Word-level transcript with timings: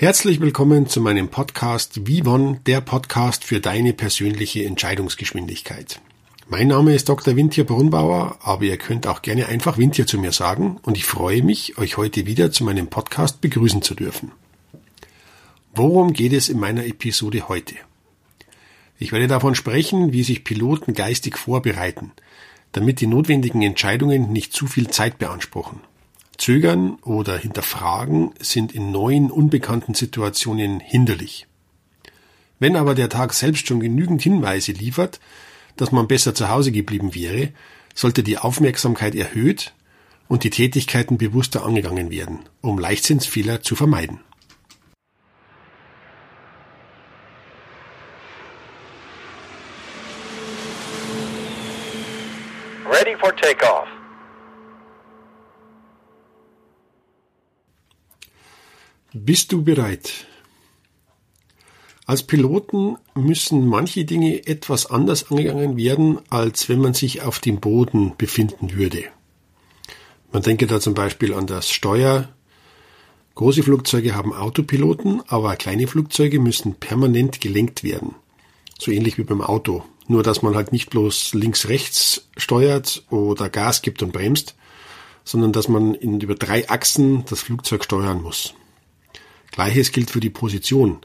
Herzlich 0.00 0.40
willkommen 0.40 0.86
zu 0.86 1.02
meinem 1.02 1.28
Podcast 1.28 2.06
Vivon, 2.06 2.60
der 2.64 2.80
Podcast 2.80 3.44
für 3.44 3.60
deine 3.60 3.92
persönliche 3.92 4.64
Entscheidungsgeschwindigkeit. 4.64 6.00
Mein 6.48 6.68
Name 6.68 6.94
ist 6.94 7.10
Dr. 7.10 7.36
Wintier 7.36 7.64
Brunbauer, 7.64 8.38
aber 8.40 8.62
ihr 8.62 8.78
könnt 8.78 9.06
auch 9.06 9.20
gerne 9.20 9.48
einfach 9.48 9.76
Wintier 9.76 10.06
zu 10.06 10.16
mir 10.16 10.32
sagen 10.32 10.78
und 10.84 10.96
ich 10.96 11.04
freue 11.04 11.42
mich, 11.42 11.76
euch 11.76 11.98
heute 11.98 12.24
wieder 12.24 12.50
zu 12.50 12.64
meinem 12.64 12.86
Podcast 12.86 13.42
begrüßen 13.42 13.82
zu 13.82 13.94
dürfen. 13.94 14.32
Worum 15.74 16.14
geht 16.14 16.32
es 16.32 16.48
in 16.48 16.58
meiner 16.58 16.86
Episode 16.86 17.50
heute? 17.50 17.74
Ich 18.98 19.12
werde 19.12 19.26
davon 19.28 19.54
sprechen, 19.54 20.14
wie 20.14 20.22
sich 20.22 20.44
Piloten 20.44 20.94
geistig 20.94 21.36
vorbereiten, 21.36 22.12
damit 22.72 23.02
die 23.02 23.06
notwendigen 23.06 23.60
Entscheidungen 23.60 24.32
nicht 24.32 24.54
zu 24.54 24.66
viel 24.66 24.88
Zeit 24.88 25.18
beanspruchen. 25.18 25.80
Zögern 26.40 26.94
oder 27.02 27.36
Hinterfragen 27.36 28.32
sind 28.40 28.72
in 28.72 28.90
neuen, 28.90 29.30
unbekannten 29.30 29.92
Situationen 29.92 30.80
hinderlich. 30.80 31.46
Wenn 32.58 32.76
aber 32.76 32.94
der 32.94 33.10
Tag 33.10 33.34
selbst 33.34 33.68
schon 33.68 33.78
genügend 33.78 34.22
Hinweise 34.22 34.72
liefert, 34.72 35.20
dass 35.76 35.92
man 35.92 36.08
besser 36.08 36.34
zu 36.34 36.48
Hause 36.48 36.72
geblieben 36.72 37.14
wäre, 37.14 37.50
sollte 37.94 38.22
die 38.22 38.38
Aufmerksamkeit 38.38 39.14
erhöht 39.14 39.74
und 40.28 40.42
die 40.42 40.48
Tätigkeiten 40.48 41.18
bewusster 41.18 41.62
angegangen 41.62 42.10
werden, 42.10 42.38
um 42.62 42.78
Leichtsinnsfehler 42.78 43.60
zu 43.60 43.76
vermeiden. 43.76 44.20
Ready 52.90 53.14
for 53.20 53.36
takeoff. 53.36 53.99
Bist 59.12 59.50
du 59.50 59.64
bereit? 59.64 60.24
Als 62.06 62.22
Piloten 62.22 62.96
müssen 63.16 63.66
manche 63.66 64.04
Dinge 64.04 64.46
etwas 64.46 64.86
anders 64.86 65.32
angegangen 65.32 65.76
werden, 65.76 66.20
als 66.30 66.68
wenn 66.68 66.78
man 66.78 66.94
sich 66.94 67.20
auf 67.22 67.40
dem 67.40 67.58
Boden 67.58 68.12
befinden 68.16 68.74
würde. 68.74 69.02
Man 70.30 70.42
denke 70.42 70.68
da 70.68 70.78
zum 70.78 70.94
Beispiel 70.94 71.34
an 71.34 71.48
das 71.48 71.70
Steuer. 71.70 72.28
Große 73.34 73.64
Flugzeuge 73.64 74.14
haben 74.14 74.32
Autopiloten, 74.32 75.22
aber 75.26 75.56
kleine 75.56 75.88
Flugzeuge 75.88 76.38
müssen 76.38 76.74
permanent 76.74 77.40
gelenkt 77.40 77.82
werden. 77.82 78.14
So 78.78 78.92
ähnlich 78.92 79.18
wie 79.18 79.24
beim 79.24 79.40
Auto. 79.40 79.82
Nur 80.06 80.22
dass 80.22 80.42
man 80.42 80.54
halt 80.54 80.70
nicht 80.70 80.88
bloß 80.88 81.34
links-rechts 81.34 82.28
steuert 82.36 83.02
oder 83.10 83.48
Gas 83.48 83.82
gibt 83.82 84.04
und 84.04 84.12
bremst, 84.12 84.54
sondern 85.24 85.52
dass 85.52 85.66
man 85.66 85.94
in 85.94 86.20
über 86.20 86.36
drei 86.36 86.68
Achsen 86.70 87.24
das 87.24 87.40
Flugzeug 87.40 87.82
steuern 87.84 88.22
muss. 88.22 88.54
Gleiches 89.50 89.92
gilt 89.92 90.10
für 90.10 90.20
die 90.20 90.30
Position. 90.30 90.98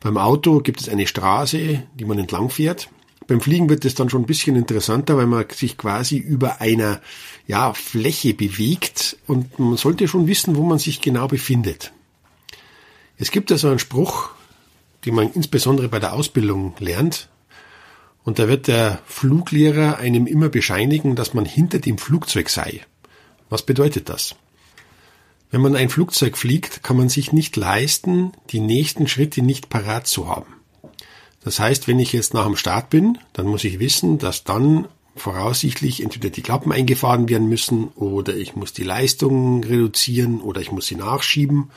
Beim 0.00 0.16
Auto 0.16 0.60
gibt 0.60 0.80
es 0.80 0.88
eine 0.88 1.06
Straße, 1.06 1.82
die 1.94 2.04
man 2.04 2.18
entlang 2.18 2.50
fährt. 2.50 2.88
Beim 3.28 3.40
Fliegen 3.40 3.68
wird 3.68 3.84
es 3.84 3.94
dann 3.94 4.10
schon 4.10 4.22
ein 4.22 4.26
bisschen 4.26 4.56
interessanter, 4.56 5.16
weil 5.16 5.26
man 5.26 5.46
sich 5.50 5.78
quasi 5.78 6.16
über 6.18 6.60
einer 6.60 7.00
ja, 7.46 7.72
Fläche 7.72 8.34
bewegt 8.34 9.16
und 9.26 9.58
man 9.58 9.76
sollte 9.76 10.08
schon 10.08 10.26
wissen, 10.26 10.56
wo 10.56 10.62
man 10.64 10.78
sich 10.78 11.00
genau 11.00 11.28
befindet. 11.28 11.92
Es 13.16 13.30
gibt 13.30 13.52
also 13.52 13.68
einen 13.68 13.78
Spruch, 13.78 14.30
den 15.04 15.14
man 15.14 15.32
insbesondere 15.32 15.88
bei 15.88 16.00
der 16.00 16.12
Ausbildung 16.12 16.74
lernt. 16.78 17.28
Und 18.24 18.38
da 18.38 18.48
wird 18.48 18.68
der 18.68 19.00
Fluglehrer 19.06 19.98
einem 19.98 20.26
immer 20.26 20.48
bescheinigen, 20.48 21.16
dass 21.16 21.34
man 21.34 21.44
hinter 21.44 21.78
dem 21.78 21.98
Flugzeug 21.98 22.48
sei. 22.48 22.80
Was 23.48 23.64
bedeutet 23.64 24.08
das? 24.08 24.36
Wenn 25.52 25.60
man 25.60 25.76
ein 25.76 25.90
Flugzeug 25.90 26.38
fliegt, 26.38 26.82
kann 26.82 26.96
man 26.96 27.10
sich 27.10 27.34
nicht 27.34 27.56
leisten, 27.56 28.32
die 28.50 28.60
nächsten 28.60 29.06
Schritte 29.06 29.42
nicht 29.42 29.68
parat 29.68 30.06
zu 30.06 30.26
haben. 30.26 30.54
Das 31.44 31.60
heißt, 31.60 31.86
wenn 31.86 31.98
ich 31.98 32.14
jetzt 32.14 32.32
nach 32.32 32.46
dem 32.46 32.56
Start 32.56 32.88
bin, 32.88 33.18
dann 33.34 33.46
muss 33.46 33.62
ich 33.64 33.78
wissen, 33.78 34.16
dass 34.16 34.44
dann 34.44 34.88
voraussichtlich 35.14 36.02
entweder 36.02 36.30
die 36.30 36.40
Klappen 36.40 36.72
eingefahren 36.72 37.28
werden 37.28 37.50
müssen 37.50 37.88
oder 37.88 38.34
ich 38.34 38.56
muss 38.56 38.72
die 38.72 38.82
Leistung 38.82 39.62
reduzieren 39.62 40.40
oder 40.40 40.62
ich 40.62 40.72
muss 40.72 40.86
sie 40.86 40.94
nachschieben 40.94 41.70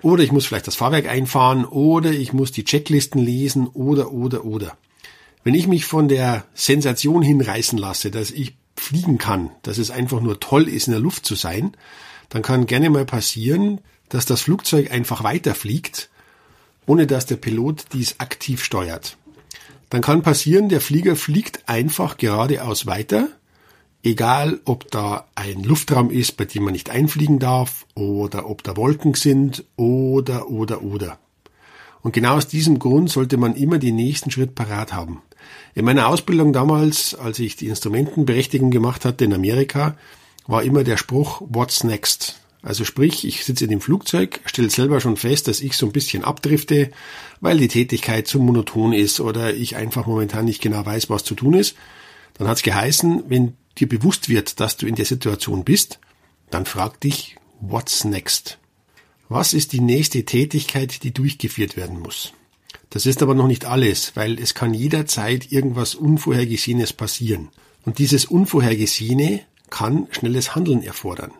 oder 0.00 0.22
ich 0.22 0.32
muss 0.32 0.46
vielleicht 0.46 0.66
das 0.66 0.76
Fahrwerk 0.76 1.06
einfahren 1.06 1.66
oder 1.66 2.10
ich 2.10 2.32
muss 2.32 2.52
die 2.52 2.64
Checklisten 2.64 3.20
lesen 3.20 3.66
oder 3.66 4.12
oder 4.12 4.46
oder. 4.46 4.78
Wenn 5.42 5.52
ich 5.52 5.66
mich 5.66 5.84
von 5.84 6.08
der 6.08 6.46
Sensation 6.54 7.20
hinreißen 7.20 7.78
lasse, 7.78 8.10
dass 8.10 8.30
ich 8.30 8.54
fliegen 8.76 9.18
kann, 9.18 9.50
dass 9.60 9.76
es 9.76 9.90
einfach 9.90 10.22
nur 10.22 10.40
toll 10.40 10.68
ist, 10.68 10.86
in 10.86 10.92
der 10.92 11.02
Luft 11.02 11.26
zu 11.26 11.34
sein, 11.34 11.76
dann 12.34 12.42
kann 12.42 12.66
gerne 12.66 12.90
mal 12.90 13.04
passieren, 13.04 13.80
dass 14.08 14.26
das 14.26 14.40
Flugzeug 14.40 14.90
einfach 14.90 15.22
weiterfliegt, 15.22 16.10
ohne 16.84 17.06
dass 17.06 17.26
der 17.26 17.36
Pilot 17.36 17.84
dies 17.92 18.18
aktiv 18.18 18.64
steuert. 18.64 19.16
Dann 19.88 20.02
kann 20.02 20.22
passieren, 20.22 20.68
der 20.68 20.80
Flieger 20.80 21.14
fliegt 21.14 21.68
einfach 21.68 22.16
geradeaus 22.16 22.86
weiter, 22.86 23.28
egal 24.02 24.58
ob 24.64 24.90
da 24.90 25.28
ein 25.36 25.62
Luftraum 25.62 26.10
ist, 26.10 26.36
bei 26.36 26.44
dem 26.44 26.64
man 26.64 26.72
nicht 26.72 26.90
einfliegen 26.90 27.38
darf, 27.38 27.86
oder 27.94 28.50
ob 28.50 28.64
da 28.64 28.76
Wolken 28.76 29.14
sind, 29.14 29.64
oder, 29.76 30.50
oder, 30.50 30.82
oder. 30.82 31.20
Und 32.02 32.14
genau 32.14 32.34
aus 32.34 32.48
diesem 32.48 32.80
Grund 32.80 33.10
sollte 33.10 33.36
man 33.36 33.54
immer 33.54 33.78
den 33.78 33.94
nächsten 33.94 34.32
Schritt 34.32 34.56
parat 34.56 34.92
haben. 34.92 35.22
In 35.76 35.84
meiner 35.84 36.08
Ausbildung 36.08 36.52
damals, 36.52 37.14
als 37.14 37.38
ich 37.38 37.54
die 37.54 37.68
Instrumentenberechtigung 37.68 38.72
gemacht 38.72 39.04
hatte 39.04 39.24
in 39.24 39.32
Amerika, 39.32 39.96
war 40.46 40.62
immer 40.62 40.84
der 40.84 40.96
Spruch 40.96 41.42
What's 41.48 41.84
next? 41.84 42.40
Also 42.62 42.84
sprich, 42.84 43.26
ich 43.26 43.44
sitze 43.44 43.64
in 43.64 43.70
dem 43.70 43.82
Flugzeug, 43.82 44.40
stelle 44.46 44.70
selber 44.70 45.00
schon 45.00 45.18
fest, 45.18 45.48
dass 45.48 45.60
ich 45.60 45.76
so 45.76 45.84
ein 45.84 45.92
bisschen 45.92 46.24
abdrifte, 46.24 46.90
weil 47.40 47.58
die 47.58 47.68
Tätigkeit 47.68 48.26
zu 48.26 48.40
monoton 48.40 48.94
ist 48.94 49.20
oder 49.20 49.52
ich 49.52 49.76
einfach 49.76 50.06
momentan 50.06 50.46
nicht 50.46 50.62
genau 50.62 50.84
weiß, 50.84 51.10
was 51.10 51.24
zu 51.24 51.34
tun 51.34 51.54
ist. 51.54 51.76
Dann 52.34 52.48
hat's 52.48 52.62
geheißen, 52.62 53.24
wenn 53.28 53.54
dir 53.76 53.88
bewusst 53.88 54.30
wird, 54.30 54.60
dass 54.60 54.78
du 54.78 54.86
in 54.86 54.94
der 54.94 55.04
Situation 55.04 55.64
bist, 55.64 55.98
dann 56.50 56.64
frag 56.64 57.00
dich, 57.00 57.36
what's 57.60 58.04
next? 58.04 58.58
Was 59.28 59.52
ist 59.52 59.72
die 59.72 59.80
nächste 59.80 60.24
Tätigkeit, 60.24 61.02
die 61.02 61.12
durchgeführt 61.12 61.76
werden 61.76 62.00
muss? 62.00 62.32
Das 62.88 63.04
ist 63.04 63.22
aber 63.22 63.34
noch 63.34 63.46
nicht 63.48 63.64
alles, 63.66 64.14
weil 64.14 64.38
es 64.38 64.54
kann 64.54 64.72
jederzeit 64.72 65.50
irgendwas 65.50 65.94
Unvorhergesehenes 65.94 66.92
passieren. 66.92 67.48
Und 67.84 67.98
dieses 67.98 68.24
Unvorhergesehene 68.24 69.40
kann 69.70 70.06
schnelles 70.10 70.54
Handeln 70.54 70.82
erfordern. 70.82 71.32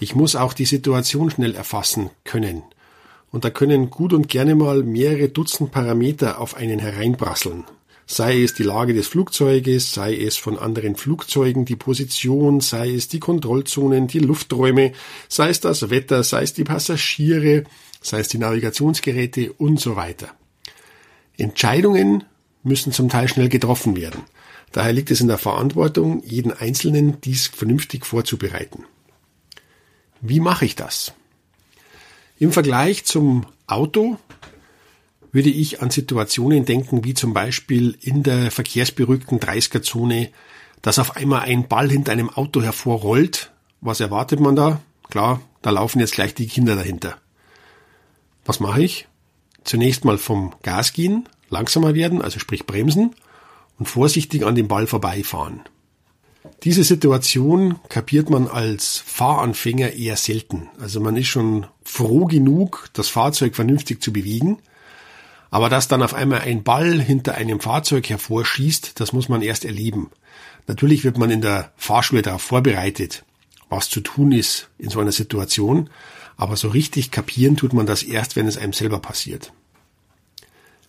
Ich 0.00 0.14
muss 0.14 0.36
auch 0.36 0.52
die 0.52 0.64
Situation 0.64 1.30
schnell 1.30 1.54
erfassen 1.54 2.10
können. 2.24 2.62
Und 3.30 3.44
da 3.44 3.50
können 3.50 3.90
gut 3.90 4.12
und 4.12 4.28
gerne 4.28 4.54
mal 4.54 4.82
mehrere 4.82 5.28
Dutzend 5.28 5.70
Parameter 5.70 6.40
auf 6.40 6.56
einen 6.56 6.78
hereinprasseln. 6.78 7.64
Sei 8.06 8.42
es 8.42 8.54
die 8.54 8.62
Lage 8.62 8.94
des 8.94 9.06
Flugzeuges, 9.06 9.92
sei 9.92 10.16
es 10.16 10.38
von 10.38 10.58
anderen 10.58 10.96
Flugzeugen 10.96 11.66
die 11.66 11.76
Position, 11.76 12.60
sei 12.60 12.94
es 12.94 13.08
die 13.08 13.20
Kontrollzonen, 13.20 14.06
die 14.06 14.20
Lufträume, 14.20 14.92
sei 15.28 15.50
es 15.50 15.60
das 15.60 15.90
Wetter, 15.90 16.22
sei 16.22 16.42
es 16.42 16.54
die 16.54 16.64
Passagiere, 16.64 17.64
sei 18.00 18.20
es 18.20 18.28
die 18.28 18.38
Navigationsgeräte 18.38 19.52
und 19.52 19.78
so 19.78 19.94
weiter. 19.94 20.28
Entscheidungen 21.36 22.24
müssen 22.62 22.92
zum 22.92 23.10
Teil 23.10 23.28
schnell 23.28 23.50
getroffen 23.50 23.94
werden. 23.94 24.22
Daher 24.72 24.92
liegt 24.92 25.10
es 25.10 25.20
in 25.20 25.28
der 25.28 25.38
Verantwortung, 25.38 26.22
jeden 26.24 26.52
Einzelnen 26.52 27.20
dies 27.20 27.46
vernünftig 27.46 28.04
vorzubereiten. 28.04 28.84
Wie 30.20 30.40
mache 30.40 30.64
ich 30.64 30.76
das? 30.76 31.12
Im 32.38 32.52
Vergleich 32.52 33.04
zum 33.04 33.46
Auto 33.66 34.18
würde 35.32 35.50
ich 35.50 35.82
an 35.82 35.90
Situationen 35.90 36.64
denken, 36.64 37.04
wie 37.04 37.14
zum 37.14 37.32
Beispiel 37.32 37.96
in 38.00 38.22
der 38.22 38.50
verkehrsberuhigten 38.50 39.40
30er-Zone, 39.40 40.30
dass 40.82 40.98
auf 40.98 41.16
einmal 41.16 41.42
ein 41.42 41.68
Ball 41.68 41.90
hinter 41.90 42.12
einem 42.12 42.30
Auto 42.30 42.62
hervorrollt. 42.62 43.52
Was 43.80 44.00
erwartet 44.00 44.40
man 44.40 44.56
da? 44.56 44.80
Klar, 45.10 45.40
da 45.62 45.70
laufen 45.70 46.00
jetzt 46.00 46.14
gleich 46.14 46.34
die 46.34 46.46
Kinder 46.46 46.76
dahinter. 46.76 47.16
Was 48.44 48.60
mache 48.60 48.82
ich? 48.82 49.06
Zunächst 49.64 50.04
mal 50.04 50.18
vom 50.18 50.54
Gas 50.62 50.92
gehen, 50.92 51.28
langsamer 51.50 51.94
werden, 51.94 52.22
also 52.22 52.38
sprich 52.38 52.66
bremsen 52.66 53.14
und 53.78 53.86
vorsichtig 53.86 54.44
an 54.44 54.54
dem 54.54 54.68
Ball 54.68 54.86
vorbeifahren. 54.86 55.62
Diese 56.64 56.82
Situation 56.82 57.78
kapiert 57.88 58.30
man 58.30 58.48
als 58.48 59.02
Fahranfänger 59.04 59.92
eher 59.92 60.16
selten. 60.16 60.68
Also 60.80 61.00
man 61.00 61.16
ist 61.16 61.28
schon 61.28 61.66
froh 61.84 62.24
genug, 62.26 62.90
das 62.94 63.08
Fahrzeug 63.08 63.54
vernünftig 63.54 64.02
zu 64.02 64.12
bewegen. 64.12 64.58
Aber 65.50 65.68
dass 65.68 65.88
dann 65.88 66.02
auf 66.02 66.14
einmal 66.14 66.40
ein 66.40 66.62
Ball 66.62 67.00
hinter 67.00 67.36
einem 67.36 67.60
Fahrzeug 67.60 68.08
hervorschießt, 68.10 69.00
das 69.00 69.12
muss 69.12 69.28
man 69.28 69.40
erst 69.40 69.64
erleben. 69.64 70.10
Natürlich 70.66 71.04
wird 71.04 71.16
man 71.16 71.30
in 71.30 71.40
der 71.40 71.72
Fahrschule 71.76 72.22
darauf 72.22 72.42
vorbereitet, 72.42 73.24
was 73.70 73.88
zu 73.88 74.00
tun 74.00 74.32
ist 74.32 74.68
in 74.78 74.90
so 74.90 75.00
einer 75.00 75.12
Situation. 75.12 75.88
Aber 76.36 76.56
so 76.56 76.68
richtig 76.68 77.10
kapieren 77.10 77.56
tut 77.56 77.72
man 77.72 77.86
das 77.86 78.02
erst, 78.02 78.36
wenn 78.36 78.46
es 78.46 78.58
einem 78.58 78.72
selber 78.72 78.98
passiert. 79.00 79.52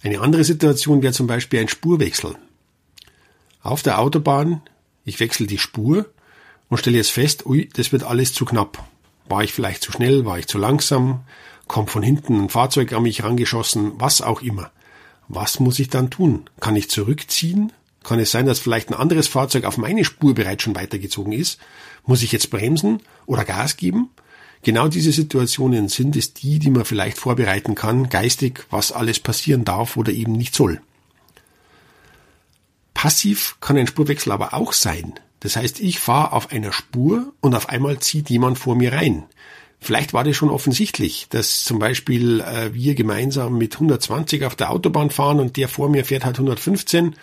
Eine 0.01 0.21
andere 0.21 0.43
Situation 0.43 1.01
wäre 1.01 1.13
zum 1.13 1.27
Beispiel 1.27 1.59
ein 1.59 1.67
Spurwechsel. 1.67 2.35
Auf 3.61 3.83
der 3.83 3.99
Autobahn, 3.99 4.61
ich 5.03 5.19
wechsle 5.19 5.45
die 5.45 5.57
Spur 5.57 6.05
und 6.69 6.77
stelle 6.77 6.97
jetzt 6.97 7.11
fest, 7.11 7.45
ui, 7.45 7.67
das 7.73 7.91
wird 7.91 8.03
alles 8.03 8.33
zu 8.33 8.45
knapp. 8.45 8.87
War 9.27 9.43
ich 9.43 9.51
vielleicht 9.51 9.83
zu 9.83 9.91
schnell, 9.91 10.25
war 10.25 10.39
ich 10.39 10.47
zu 10.47 10.57
langsam, 10.57 11.21
kommt 11.67 11.89
von 11.89 12.01
hinten 12.01 12.41
ein 12.41 12.49
Fahrzeug 12.49 12.93
an 12.93 13.03
mich 13.03 13.23
rangeschossen, 13.23 13.93
was 13.97 14.21
auch 14.21 14.41
immer. 14.41 14.71
Was 15.27 15.59
muss 15.59 15.77
ich 15.79 15.89
dann 15.89 16.09
tun? 16.09 16.49
Kann 16.59 16.75
ich 16.75 16.89
zurückziehen? 16.89 17.73
Kann 18.03 18.19
es 18.19 18.31
sein, 18.31 18.45
dass 18.45 18.59
vielleicht 18.59 18.89
ein 18.89 18.95
anderes 18.95 19.27
Fahrzeug 19.27 19.65
auf 19.65 19.77
meine 19.77 20.05
Spur 20.05 20.33
bereits 20.33 20.63
schon 20.63 20.75
weitergezogen 20.75 21.33
ist? 21.33 21.59
Muss 22.05 22.23
ich 22.23 22.31
jetzt 22.31 22.49
bremsen 22.49 23.01
oder 23.25 23.43
Gas 23.43 23.75
geben? 23.75 24.09
Genau 24.63 24.87
diese 24.87 25.11
Situationen 25.11 25.89
sind 25.89 26.15
es 26.15 26.33
die, 26.33 26.59
die 26.59 26.69
man 26.69 26.85
vielleicht 26.85 27.17
vorbereiten 27.17 27.75
kann, 27.75 28.09
geistig, 28.09 28.65
was 28.69 28.91
alles 28.91 29.19
passieren 29.19 29.65
darf 29.65 29.97
oder 29.97 30.11
eben 30.11 30.31
nicht 30.31 30.55
soll. 30.55 30.81
Passiv 33.01 33.55
kann 33.61 33.77
ein 33.77 33.87
Spurwechsel 33.87 34.33
aber 34.33 34.53
auch 34.53 34.73
sein. 34.73 35.13
Das 35.39 35.55
heißt, 35.55 35.79
ich 35.79 36.01
fahre 36.01 36.33
auf 36.33 36.51
einer 36.51 36.73
Spur 36.73 37.31
und 37.39 37.55
auf 37.55 37.69
einmal 37.69 37.99
zieht 37.99 38.29
jemand 38.29 38.59
vor 38.59 38.75
mir 38.75 38.91
rein. 38.91 39.23
Vielleicht 39.79 40.11
war 40.11 40.25
das 40.25 40.35
schon 40.35 40.49
offensichtlich, 40.49 41.27
dass 41.29 41.63
zum 41.63 41.79
Beispiel 41.79 42.41
äh, 42.41 42.73
wir 42.73 42.95
gemeinsam 42.95 43.57
mit 43.57 43.75
120 43.75 44.43
auf 44.43 44.57
der 44.57 44.69
Autobahn 44.69 45.11
fahren 45.11 45.39
und 45.39 45.55
der 45.55 45.69
vor 45.69 45.87
mir 45.87 46.03
fährt 46.03 46.25
halt 46.25 46.35
115 46.35 47.15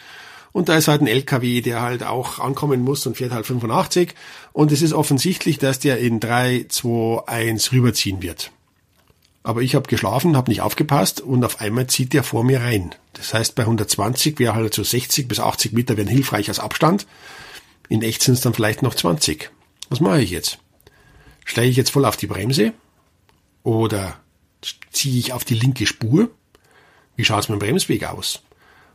und 0.51 0.71
da 0.71 0.79
ist 0.79 0.89
halt 0.89 1.03
ein 1.03 1.09
LKW, 1.09 1.61
der 1.61 1.83
halt 1.83 2.03
auch 2.05 2.39
ankommen 2.39 2.81
muss 2.81 3.07
und 3.07 3.19
fährt 3.19 3.33
halt 3.33 3.45
85. 3.45 4.15
Und 4.55 4.73
es 4.73 4.81
ist 4.81 4.95
offensichtlich, 4.95 5.59
dass 5.59 5.79
der 5.79 5.99
in 5.99 6.21
3, 6.21 6.65
2, 6.71 7.25
1 7.27 7.73
rüberziehen 7.73 8.23
wird. 8.23 8.51
Aber 9.47 9.63
ich 9.63 9.77
habe 9.77 9.87
geschlafen, 9.87 10.37
habe 10.37 10.51
nicht 10.51 10.61
aufgepasst 10.61 11.21
und 11.21 11.45
auf 11.45 11.61
einmal 11.61 11.87
zieht 11.87 12.13
der 12.13 12.25
vor 12.25 12.43
mir 12.43 12.63
rein. 12.63 12.97
Das 13.13 13.33
heißt, 13.33 13.55
bei 13.55 13.63
120 13.63 14.41
wäre 14.41 14.57
halt 14.57 14.75
so 14.75 14.83
60 14.83 15.29
bis 15.29 15.39
80 15.39 15.73
Meter 15.73 15.97
wären 15.97 16.09
hilfreich 16.09 16.49
als 16.49 16.59
Abstand. 16.59 17.07
In 17.89 18.03
echt 18.03 18.25
sind 18.25 18.35
es 18.35 18.41
dann 18.41 18.55
vielleicht 18.55 18.83
noch 18.83 18.97
20. 18.97 19.53
Was 19.89 20.01
mache 20.01 20.21
ich 20.21 20.33
jetzt? 20.33 20.59
Steige 21.45 21.71
ich 21.71 21.77
jetzt 21.77 21.91
voll 21.91 22.07
auf 22.07 22.17
die 22.17 22.27
Bremse? 22.27 22.73
Oder 23.63 24.19
ziehe 24.91 25.17
ich 25.17 25.33
auf 25.33 25.45
die 25.45 25.55
linke 25.55 25.87
Spur? 25.87 26.29
Wie 27.15 27.25
schaut 27.25 27.45
es 27.45 27.49
mit 27.49 27.61
dem 27.61 27.65
Bremsweg 27.65 28.03
aus? 28.03 28.43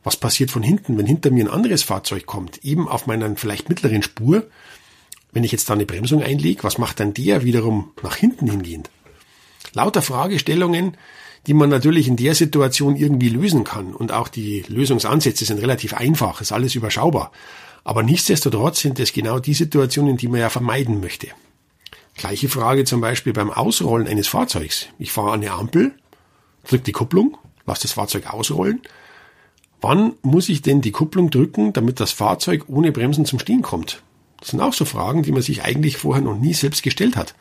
Was 0.03 0.17
passiert 0.17 0.51
von 0.51 0.63
hinten, 0.63 0.97
wenn 0.97 1.05
hinter 1.05 1.31
mir 1.31 1.45
ein 1.45 1.49
anderes 1.49 1.83
Fahrzeug 1.83 2.25
kommt, 2.25 2.57
eben 2.65 2.89
auf 2.89 3.07
meiner 3.07 3.33
vielleicht 3.37 3.69
mittleren 3.69 4.03
Spur? 4.03 4.47
Wenn 5.31 5.45
ich 5.45 5.53
jetzt 5.53 5.69
da 5.69 5.75
eine 5.75 5.85
Bremsung 5.85 6.21
einlege, 6.21 6.65
was 6.65 6.77
macht 6.77 6.99
dann 6.99 7.13
der 7.13 7.45
wiederum 7.45 7.93
nach 8.03 8.17
hinten 8.17 8.51
hingehend? 8.51 8.89
Lauter 9.73 10.01
Fragestellungen, 10.01 10.97
die 11.47 11.53
man 11.53 11.69
natürlich 11.69 12.07
in 12.07 12.17
der 12.17 12.35
Situation 12.35 12.95
irgendwie 12.95 13.29
lösen 13.29 13.63
kann. 13.63 13.93
Und 13.93 14.11
auch 14.11 14.27
die 14.27 14.63
Lösungsansätze 14.67 15.45
sind 15.45 15.61
relativ 15.61 15.93
einfach, 15.93 16.41
ist 16.41 16.51
alles 16.51 16.75
überschaubar. 16.75 17.31
Aber 17.83 18.03
nichtsdestotrotz 18.03 18.81
sind 18.81 18.99
es 18.99 19.13
genau 19.13 19.39
die 19.39 19.53
Situationen, 19.53 20.17
die 20.17 20.27
man 20.27 20.39
ja 20.39 20.49
vermeiden 20.49 20.99
möchte. 20.99 21.27
Gleiche 22.15 22.49
Frage 22.49 22.83
zum 22.83 23.01
Beispiel 23.01 23.33
beim 23.33 23.49
Ausrollen 23.49 24.07
eines 24.07 24.27
Fahrzeugs. 24.27 24.87
Ich 24.99 25.11
fahre 25.11 25.33
eine 25.33 25.51
Ampel, 25.51 25.93
drücke 26.67 26.83
die 26.83 26.91
Kupplung, 26.91 27.37
lasse 27.65 27.83
das 27.83 27.93
Fahrzeug 27.93 28.31
ausrollen 28.31 28.81
Wann 29.81 30.13
muss 30.21 30.47
ich 30.47 30.61
denn 30.61 30.81
die 30.81 30.91
Kupplung 30.91 31.31
drücken, 31.31 31.73
damit 31.73 31.99
das 31.99 32.11
Fahrzeug 32.11 32.65
ohne 32.67 32.91
Bremsen 32.91 33.25
zum 33.25 33.39
Stehen 33.39 33.63
kommt? 33.63 34.03
Das 34.39 34.49
sind 34.49 34.61
auch 34.61 34.73
so 34.73 34.85
Fragen, 34.85 35.23
die 35.23 35.31
man 35.31 35.41
sich 35.41 35.63
eigentlich 35.63 35.97
vorher 35.97 36.23
noch 36.23 36.37
nie 36.37 36.53
selbst 36.53 36.83
gestellt 36.83 37.15
hat. 37.15 37.33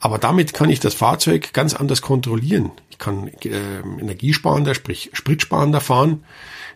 Aber 0.00 0.18
damit 0.18 0.54
kann 0.54 0.70
ich 0.70 0.80
das 0.80 0.94
Fahrzeug 0.94 1.52
ganz 1.52 1.74
anders 1.74 2.02
kontrollieren. 2.02 2.70
Ich 2.90 2.98
kann 2.98 3.28
äh, 3.44 3.80
energiesparender, 3.80 4.74
sprich 4.74 5.10
spritsparender 5.12 5.80
fahren. 5.80 6.24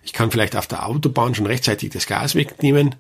Ich 0.02 0.12
kann 0.12 0.30
vielleicht 0.30 0.56
auf 0.56 0.66
der 0.66 0.86
Autobahn 0.86 1.34
schon 1.34 1.46
rechtzeitig 1.46 1.90
das 1.90 2.06
Gas 2.06 2.34
wegnehmen. 2.34 2.96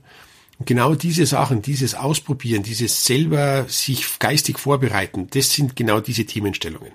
Und 0.58 0.66
genau 0.66 0.94
diese 0.94 1.26
Sachen, 1.26 1.62
dieses 1.62 1.94
Ausprobieren, 1.94 2.62
dieses 2.62 3.04
selber 3.04 3.64
sich 3.68 4.18
geistig 4.20 4.60
vorbereiten, 4.60 5.26
das 5.30 5.50
sind 5.50 5.74
genau 5.74 6.00
diese 6.00 6.24
Themenstellungen. 6.24 6.92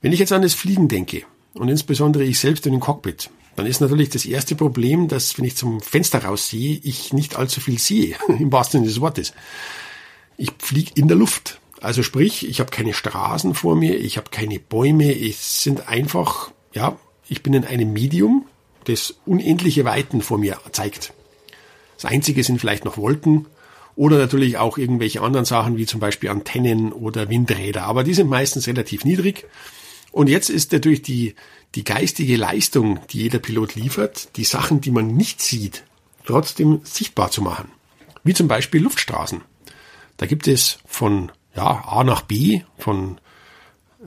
Wenn 0.00 0.12
ich 0.12 0.20
jetzt 0.20 0.32
an 0.32 0.42
das 0.42 0.54
Fliegen 0.54 0.86
denke, 0.88 1.24
und 1.54 1.68
insbesondere 1.68 2.24
ich 2.24 2.38
selbst 2.38 2.66
in 2.66 2.72
den 2.72 2.80
Cockpit, 2.80 3.30
dann 3.56 3.66
ist 3.66 3.80
natürlich 3.80 4.10
das 4.10 4.24
erste 4.24 4.54
Problem, 4.54 5.08
dass 5.08 5.36
wenn 5.36 5.44
ich 5.44 5.56
zum 5.56 5.80
Fenster 5.80 6.24
raussehe, 6.24 6.78
ich 6.82 7.12
nicht 7.12 7.36
allzu 7.36 7.60
viel 7.60 7.78
sehe, 7.78 8.14
im 8.28 8.52
wahrsten 8.52 8.80
Sinne 8.80 8.92
des 8.92 9.00
Wortes. 9.00 9.32
Ich 10.36 10.52
fliege 10.58 10.92
in 10.94 11.08
der 11.08 11.16
Luft. 11.16 11.60
Also 11.80 12.02
sprich, 12.02 12.48
ich 12.48 12.60
habe 12.60 12.70
keine 12.70 12.92
Straßen 12.92 13.54
vor 13.54 13.76
mir, 13.76 13.96
ich 13.98 14.16
habe 14.16 14.30
keine 14.30 14.58
Bäume, 14.58 15.12
es 15.12 15.62
sind 15.62 15.88
einfach, 15.88 16.50
ja, 16.72 16.98
ich 17.28 17.42
bin 17.42 17.54
in 17.54 17.64
einem 17.64 17.92
Medium, 17.92 18.46
das 18.84 19.14
unendliche 19.26 19.84
Weiten 19.84 20.22
vor 20.22 20.38
mir 20.38 20.58
zeigt. 20.72 21.12
Das 21.96 22.10
Einzige 22.10 22.42
sind 22.42 22.60
vielleicht 22.60 22.84
noch 22.84 22.96
Wolken 22.96 23.46
oder 23.96 24.18
natürlich 24.18 24.58
auch 24.58 24.78
irgendwelche 24.78 25.20
anderen 25.20 25.44
Sachen 25.44 25.76
wie 25.76 25.86
zum 25.86 26.00
Beispiel 26.00 26.30
Antennen 26.30 26.92
oder 26.92 27.28
Windräder, 27.28 27.84
aber 27.84 28.04
die 28.04 28.14
sind 28.14 28.28
meistens 28.28 28.66
relativ 28.66 29.04
niedrig. 29.04 29.46
Und 30.10 30.28
jetzt 30.28 30.48
ist 30.48 30.72
natürlich 30.72 31.02
die, 31.02 31.34
die 31.74 31.84
geistige 31.84 32.36
Leistung, 32.36 33.00
die 33.10 33.18
jeder 33.18 33.38
Pilot 33.38 33.74
liefert, 33.74 34.36
die 34.36 34.44
Sachen, 34.44 34.80
die 34.80 34.90
man 34.90 35.16
nicht 35.16 35.42
sieht, 35.42 35.84
trotzdem 36.24 36.80
sichtbar 36.82 37.30
zu 37.30 37.42
machen. 37.42 37.70
Wie 38.24 38.34
zum 38.34 38.48
Beispiel 38.48 38.82
Luftstraßen. 38.82 39.42
Da 40.16 40.26
gibt 40.26 40.48
es 40.48 40.78
von 40.86 41.30
ja, 41.58 41.84
A 41.88 42.04
nach 42.04 42.22
B, 42.22 42.60
von 42.76 43.20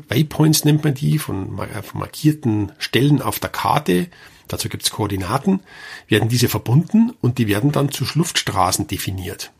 Waypoints 0.07 0.63
nennt 0.63 0.85
man 0.85 0.93
die, 0.93 1.19
von, 1.19 1.57
von 1.57 1.99
markierten 1.99 2.71
Stellen 2.77 3.21
auf 3.21 3.39
der 3.39 3.49
Karte, 3.49 4.07
dazu 4.47 4.69
gibt 4.69 4.83
es 4.83 4.91
Koordinaten, 4.91 5.59
werden 6.07 6.29
diese 6.29 6.47
verbunden 6.47 7.11
und 7.19 7.39
die 7.39 7.49
werden 7.49 7.73
dann 7.73 7.91
zu 7.91 8.05
Luftstraßen 8.13 8.87
definiert. 8.87 9.51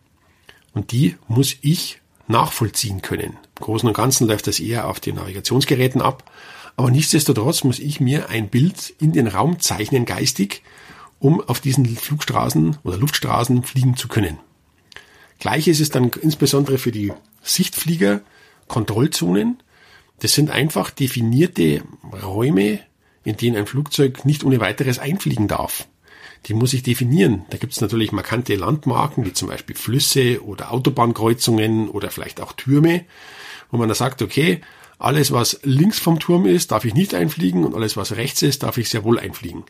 Und 0.74 0.94
die 0.94 1.18
muss 1.28 1.58
ich 1.62 2.00
nachvollziehen 2.30 3.02
können. 3.02 3.38
Im 3.60 3.66
Großen 3.66 3.90
und 3.90 3.94
Ganzen 3.94 4.26
läuft 4.26 4.48
das 4.48 4.62
eher 4.62 4.88
auf 4.88 5.02
den 5.02 5.16
Navigationsgeräten 5.16 6.02
ab, 6.02 6.32
aber 6.78 6.92
nichtsdestotrotz 6.92 7.66
muss 7.66 7.80
ich 7.80 8.00
mir 8.00 8.30
ein 8.30 8.48
Bild 8.48 8.94
in 9.00 9.12
den 9.12 9.28
Raum 9.28 9.60
zeichnen 9.60 10.06
geistig, 10.06 10.64
um 11.20 11.42
auf 11.42 11.60
diesen 11.60 11.86
Flugstraßen 11.86 12.78
oder 12.86 12.98
Luftstraßen 12.98 13.64
fliegen 13.64 13.98
zu 13.98 14.08
können. 14.08 14.38
Gleiches 15.40 15.82
ist 15.82 15.96
dann 15.96 16.10
insbesondere 16.22 16.78
für 16.78 16.94
die 16.94 17.12
Sichtflieger 17.42 18.22
Kontrollzonen. 18.68 19.62
Das 20.20 20.34
sind 20.34 20.50
einfach 20.50 20.92
definierte 20.92 21.84
Räume, 22.24 22.80
in 23.24 23.38
denen 23.38 23.58
ein 23.58 23.68
Flugzeug 23.68 24.26
nicht 24.26 24.44
ohne 24.44 24.60
weiteres 24.60 25.00
einfliegen 25.00 25.48
darf. 25.48 25.88
Die 26.48 26.54
muss 26.54 26.74
ich 26.74 26.82
definieren. 26.82 27.46
Da 27.50 27.58
gibt 27.58 27.74
es 27.74 27.82
natürlich 27.82 28.12
markante 28.12 28.56
Landmarken, 28.56 29.26
wie 29.26 29.34
zum 29.34 29.48
Beispiel 29.48 29.76
Flüsse 29.76 30.44
oder 30.44 30.72
Autobahnkreuzungen 30.72 31.90
oder 31.90 32.10
vielleicht 32.10 32.42
auch 32.42 32.54
Türme, 32.54 33.06
wo 33.70 33.78
man 33.78 33.90
da 33.90 33.96
sagt, 33.96 34.22
okay, 34.22 34.62
alles, 34.98 35.32
was 35.32 35.60
links 35.64 36.00
vom 36.00 36.20
Turm 36.20 36.46
ist, 36.46 36.72
darf 36.72 36.86
ich 36.86 36.94
nicht 36.94 37.14
einfliegen 37.14 37.64
und 37.64 37.76
alles, 37.76 37.98
was 37.98 38.16
rechts 38.16 38.42
ist, 38.42 38.64
darf 38.64 38.78
ich 38.78 38.90
sehr 38.90 39.04
wohl 39.04 39.20
einfliegen. 39.20 39.64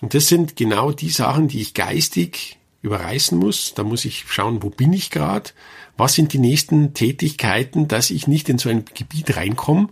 Und 0.00 0.14
das 0.14 0.28
sind 0.28 0.56
genau 0.56 0.92
die 0.92 1.10
Sachen, 1.10 1.48
die 1.48 1.60
ich 1.60 1.74
geistig 1.74 2.58
überreißen 2.82 3.38
muss. 3.38 3.74
Da 3.74 3.82
muss 3.82 4.04
ich 4.04 4.24
schauen, 4.28 4.62
wo 4.62 4.70
bin 4.70 4.92
ich 4.92 5.10
gerade, 5.10 5.50
was 5.96 6.14
sind 6.14 6.32
die 6.32 6.38
nächsten 6.38 6.94
Tätigkeiten, 6.94 7.88
dass 7.88 8.10
ich 8.10 8.26
nicht 8.26 8.48
in 8.48 8.58
so 8.58 8.68
ein 8.68 8.84
Gebiet 8.94 9.36
reinkomme, 9.36 9.88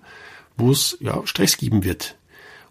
wo 0.56 0.70
es 0.70 0.96
ja, 1.00 1.20
Stress 1.26 1.56
geben 1.56 1.84
wird. 1.84 2.16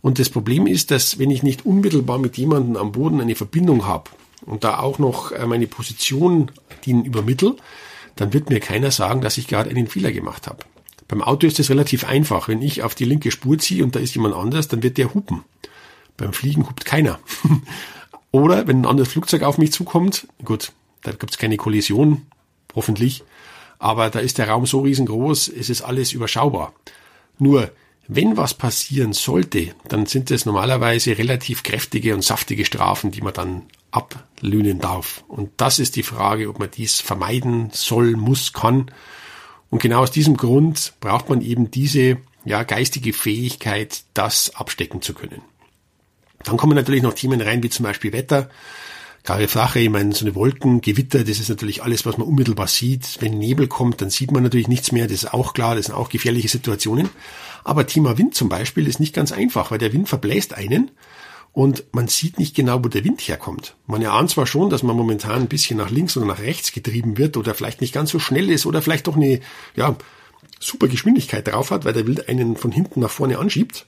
Und 0.01 0.19
das 0.19 0.29
Problem 0.29 0.67
ist, 0.67 0.91
dass 0.91 1.17
wenn 1.19 1.31
ich 1.31 1.43
nicht 1.43 1.65
unmittelbar 1.65 2.19
mit 2.19 2.37
jemandem 2.37 2.77
am 2.77 2.91
Boden 2.91 3.21
eine 3.21 3.35
Verbindung 3.35 3.85
habe 3.85 4.11
und 4.45 4.63
da 4.63 4.79
auch 4.79 4.99
noch 4.99 5.31
äh, 5.31 5.45
meine 5.47 5.67
Position 5.67 6.51
den 6.85 7.03
übermittel, 7.05 7.55
dann 8.15 8.31
wird 8.31 8.49
mir 8.49 8.59
keiner 8.59 8.91
sagen, 8.91 9.21
dass 9.21 9.37
ich 9.37 9.47
gerade 9.47 9.69
einen 9.69 9.87
Fehler 9.87 10.11
gemacht 10.11 10.47
habe. 10.47 10.59
Beim 11.07 11.21
Auto 11.21 11.45
ist 11.45 11.59
es 11.59 11.69
relativ 11.69 12.05
einfach. 12.05 12.47
Wenn 12.47 12.61
ich 12.61 12.83
auf 12.83 12.95
die 12.95 13.05
linke 13.05 13.31
Spur 13.31 13.57
ziehe 13.59 13.83
und 13.83 13.95
da 13.95 13.99
ist 13.99 14.15
jemand 14.15 14.35
anders, 14.35 14.67
dann 14.67 14.83
wird 14.83 14.97
der 14.97 15.13
hupen. 15.13 15.43
Beim 16.17 16.33
Fliegen 16.33 16.67
hupt 16.67 16.85
keiner. 16.85 17.19
Oder 18.35 18.67
wenn 18.67 18.81
ein 18.81 18.85
anderes 18.85 19.13
Flugzeug 19.13 19.43
auf 19.43 19.57
mich 19.57 19.71
zukommt, 19.71 20.27
gut, 20.43 20.73
da 21.03 21.11
gibt 21.11 21.31
es 21.31 21.37
keine 21.37 21.55
Kollision, 21.55 22.25
hoffentlich, 22.75 23.23
aber 23.79 24.09
da 24.09 24.19
ist 24.19 24.39
der 24.39 24.49
Raum 24.49 24.65
so 24.65 24.81
riesengroß, 24.81 25.47
es 25.47 25.69
ist 25.69 25.81
alles 25.81 26.11
überschaubar. 26.11 26.73
Nur, 27.39 27.71
Wenn 28.07 28.37
was 28.37 28.53
passieren 28.53 29.13
sollte, 29.13 29.73
dann 29.87 30.05
sind 30.05 30.29
es 30.29 30.45
normalerweise 30.45 31.17
relativ 31.17 31.63
kräftige 31.63 32.13
und 32.13 32.23
saftige 32.23 32.65
Strafen, 32.65 33.09
die 33.09 33.21
man 33.21 33.33
dann 33.33 33.63
ablöhnen 33.89 34.79
darf. 34.79 35.23
Und 35.27 35.49
das 35.57 35.79
ist 35.79 35.95
die 35.95 36.03
Frage, 36.03 36.49
ob 36.49 36.59
man 36.59 36.69
dies 36.69 36.99
vermeiden 36.99 37.69
soll, 37.71 38.11
muss, 38.15 38.53
kann. 38.53 38.91
Und 39.71 39.81
genau 39.81 40.01
aus 40.01 40.11
diesem 40.11 40.37
Grund 40.37 40.93
braucht 40.99 41.29
man 41.29 41.41
eben 41.41 41.71
diese 41.71 42.17
ja, 42.43 42.61
geistige 42.61 43.11
Fähigkeit, 43.13 44.03
das 44.13 44.55
abstecken 44.55 45.01
zu 45.01 45.15
können. 45.15 45.41
Dann 46.45 46.57
kommen 46.57 46.75
natürlich 46.75 47.03
noch 47.03 47.13
Themen 47.13 47.41
rein, 47.41 47.61
wie 47.63 47.69
zum 47.69 47.83
Beispiel 47.83 48.13
Wetter. 48.13 48.49
Klare 49.23 49.47
Flache, 49.47 49.79
ich 49.79 49.89
meine, 49.89 50.13
so 50.13 50.23
eine 50.23 50.35
Wolken, 50.35 50.81
Gewitter, 50.81 51.23
das 51.23 51.39
ist 51.39 51.49
natürlich 51.49 51.81
alles, 51.81 52.05
was 52.05 52.17
man 52.17 52.27
unmittelbar 52.27 52.67
sieht. 52.67 53.17
Wenn 53.21 53.39
Nebel 53.39 53.67
kommt, 53.67 53.99
dann 54.01 54.11
sieht 54.11 54.31
man 54.31 54.43
natürlich 54.43 54.67
nichts 54.67 54.91
mehr, 54.91 55.07
das 55.07 55.23
ist 55.23 55.33
auch 55.33 55.53
klar, 55.53 55.75
das 55.75 55.87
sind 55.87 55.95
auch 55.95 56.09
gefährliche 56.09 56.47
Situationen. 56.47 57.09
Aber 57.63 57.87
Thema 57.87 58.19
Wind 58.19 58.35
zum 58.35 58.49
Beispiel 58.49 58.87
ist 58.87 58.99
nicht 58.99 59.15
ganz 59.15 59.31
einfach, 59.31 59.71
weil 59.71 59.79
der 59.79 59.93
Wind 59.93 60.07
verbläst 60.07 60.53
einen 60.53 60.91
und 61.51 61.85
man 61.93 62.07
sieht 62.07 62.37
nicht 62.37 62.53
genau, 62.55 62.83
wo 62.83 62.89
der 62.89 63.03
Wind 63.03 63.21
herkommt. 63.21 63.75
Man 63.87 64.03
erahnt 64.03 64.29
zwar 64.29 64.45
schon, 64.45 64.69
dass 64.69 64.83
man 64.83 64.95
momentan 64.95 65.41
ein 65.41 65.47
bisschen 65.47 65.77
nach 65.77 65.89
links 65.89 66.15
oder 66.17 66.27
nach 66.27 66.39
rechts 66.39 66.71
getrieben 66.71 67.17
wird 67.17 67.37
oder 67.37 67.55
vielleicht 67.55 67.81
nicht 67.81 67.93
ganz 67.93 68.11
so 68.11 68.19
schnell 68.19 68.51
ist 68.51 68.67
oder 68.67 68.83
vielleicht 68.83 69.07
doch 69.07 69.15
eine, 69.15 69.39
ja, 69.75 69.95
super 70.59 70.87
Geschwindigkeit 70.87 71.47
drauf 71.47 71.71
hat, 71.71 71.85
weil 71.85 71.93
der 71.93 72.05
Wind 72.05 72.29
einen 72.29 72.57
von 72.57 72.71
hinten 72.71 72.99
nach 72.99 73.09
vorne 73.09 73.39
anschiebt. 73.39 73.87